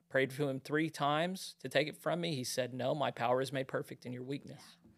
[0.00, 2.34] I prayed to him three times to take it from me.
[2.34, 4.90] He said, "No, my power is made perfect in your weakness." Yeah.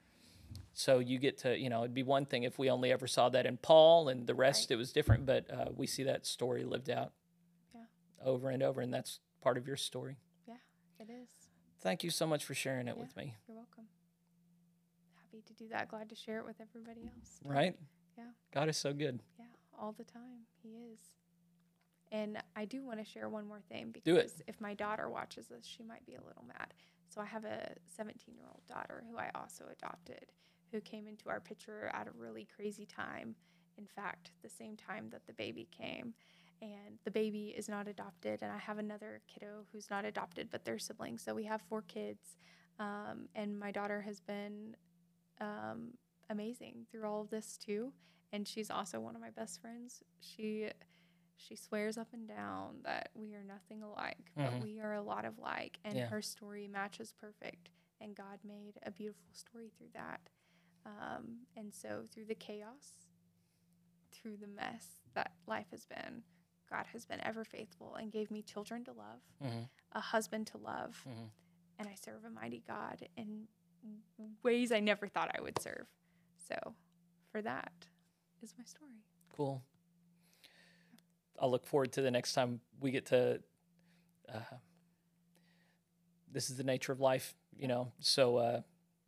[0.72, 3.28] So you get to, you know, it'd be one thing if we only ever saw
[3.30, 4.74] that in Paul and the rest, right.
[4.74, 5.26] it was different.
[5.26, 7.12] But uh, we see that story lived out
[7.74, 7.82] yeah.
[8.24, 10.16] over and over, and that's part of your story.
[10.46, 10.54] Yeah,
[10.98, 11.28] it is.
[11.80, 13.34] Thank you so much for sharing it yeah, with me.
[13.46, 13.84] You're welcome
[15.38, 15.88] happy to do that.
[15.88, 17.40] Glad to share it with everybody else.
[17.44, 17.74] Right?
[18.16, 18.24] Yeah.
[18.52, 19.20] God is so good.
[19.38, 19.46] Yeah,
[19.78, 20.46] all the time.
[20.62, 20.98] He is.
[22.10, 25.66] And I do want to share one more thing because if my daughter watches this,
[25.66, 26.72] she might be a little mad.
[27.10, 30.26] So I have a 17 year old daughter who I also adopted,
[30.72, 33.34] who came into our picture at a really crazy time.
[33.76, 36.14] In fact, the same time that the baby came.
[36.60, 40.64] And the baby is not adopted, and I have another kiddo who's not adopted, but
[40.64, 41.22] they're siblings.
[41.22, 42.36] So we have four kids.
[42.80, 44.76] Um, and my daughter has been
[45.40, 45.90] um,
[46.30, 47.92] amazing through all of this too.
[48.32, 50.02] And she's also one of my best friends.
[50.20, 50.68] She
[51.36, 54.44] she swears up and down that we are nothing alike, mm-hmm.
[54.44, 55.78] but we are a lot of like.
[55.84, 56.06] And yeah.
[56.08, 57.68] her story matches perfect.
[58.00, 60.20] And God made a beautiful story through that.
[60.84, 63.06] Um, and so through the chaos,
[64.12, 66.22] through the mess that life has been,
[66.70, 69.62] God has been ever faithful and gave me children to love, mm-hmm.
[69.92, 71.26] a husband to love, mm-hmm.
[71.78, 73.06] and I serve a mighty God.
[73.16, 73.46] in
[74.42, 75.86] ways I never thought I would serve.
[76.48, 76.74] So,
[77.30, 77.72] for that
[78.42, 79.04] is my story.
[79.36, 79.62] Cool.
[81.40, 83.40] I'll look forward to the next time we get to.
[84.32, 84.38] Uh,
[86.30, 87.92] this is the nature of life, you know.
[88.00, 88.60] So, uh,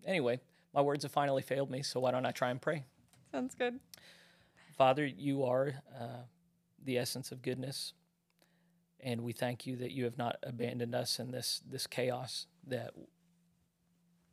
[0.07, 0.41] anyway,
[0.73, 1.83] my words have finally failed me.
[1.83, 2.85] So, why don't I try and pray?
[3.33, 3.81] Sounds good.
[4.77, 6.23] Father, you are uh,
[6.83, 7.93] the essence of goodness.
[9.01, 12.93] And we thank you that you have not abandoned us in this, this chaos that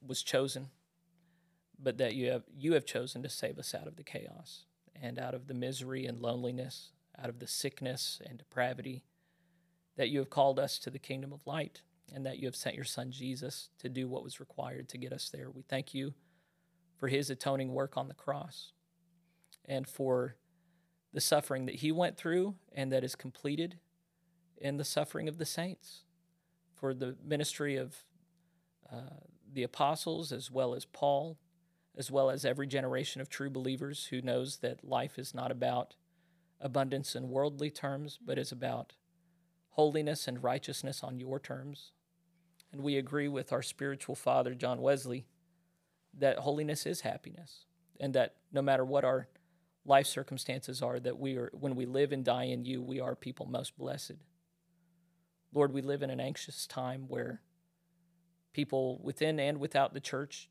[0.06, 0.70] was chosen,
[1.80, 4.66] but that you have, you have chosen to save us out of the chaos
[5.02, 6.90] and out of the misery and loneliness,
[7.22, 9.04] out of the sickness and depravity,
[9.96, 11.82] that you have called us to the kingdom of light,
[12.14, 15.12] and that you have sent your son Jesus to do what was required to get
[15.12, 15.50] us there.
[15.50, 16.14] We thank you
[16.98, 18.72] for his atoning work on the cross
[19.66, 20.36] and for
[21.14, 23.80] the suffering that he went through and that is completed
[24.58, 26.04] in the suffering of the saints,
[26.74, 28.04] for the ministry of
[28.92, 29.22] uh,
[29.52, 31.38] the apostles as well as Paul,
[31.98, 35.96] as well as every generation of true believers who knows that life is not about
[36.60, 38.94] abundance in worldly terms, but is about
[39.72, 41.92] holiness and righteousness on your terms.
[42.72, 45.26] And we agree with our spiritual father, John Wesley,
[46.18, 47.66] that holiness is happiness,
[48.00, 49.28] and that no matter what our
[49.88, 53.16] life circumstances are, that we are, when we live and die in you, we are
[53.16, 54.14] people most blessed.
[55.54, 57.42] Lord, we live in an anxious time where
[58.54, 60.50] people within and without the church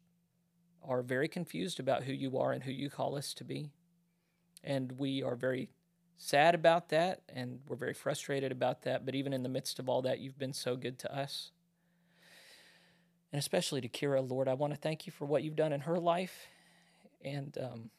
[0.82, 3.70] are very confused about who you are and who you call us to be.
[4.64, 5.68] And we are very
[6.16, 9.04] sad about that and we're very frustrated about that.
[9.04, 11.50] But even in the midst of all that, you've been so good to us.
[13.32, 15.80] And especially to Kira, Lord, I want to thank you for what you've done in
[15.80, 16.46] her life
[17.22, 17.90] and um,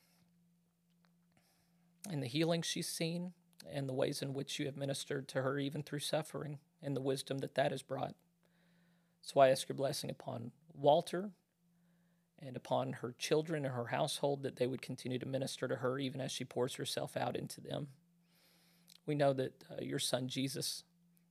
[2.10, 3.34] and the healing she's seen
[3.72, 7.02] and the ways in which you have ministered to her, even through suffering, and the
[7.02, 8.16] wisdom that that has brought.
[9.22, 11.32] So I ask your blessing upon Walter
[12.40, 16.00] and upon her children and her household that they would continue to minister to her
[16.00, 17.88] even as she pours herself out into them.
[19.06, 20.84] We know that uh, your son Jesus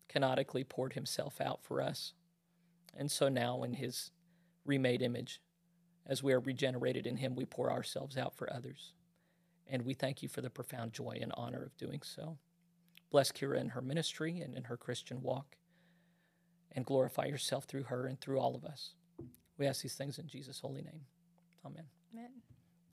[0.08, 2.12] kenotically poured himself out for us.
[2.96, 4.10] And so now, in his
[4.64, 5.40] remade image,
[6.06, 8.92] as we are regenerated in him, we pour ourselves out for others.
[9.68, 12.38] And we thank you for the profound joy and honor of doing so.
[13.10, 15.56] Bless Kira in her ministry and in her Christian walk,
[16.72, 18.94] and glorify yourself through her and through all of us.
[19.59, 21.02] We ask these things in Jesus' holy name.
[21.64, 21.84] Amen.
[22.12, 22.30] Amen.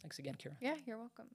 [0.02, 0.56] Thanks again, Kira.
[0.62, 1.28] Yeah, you're welcome.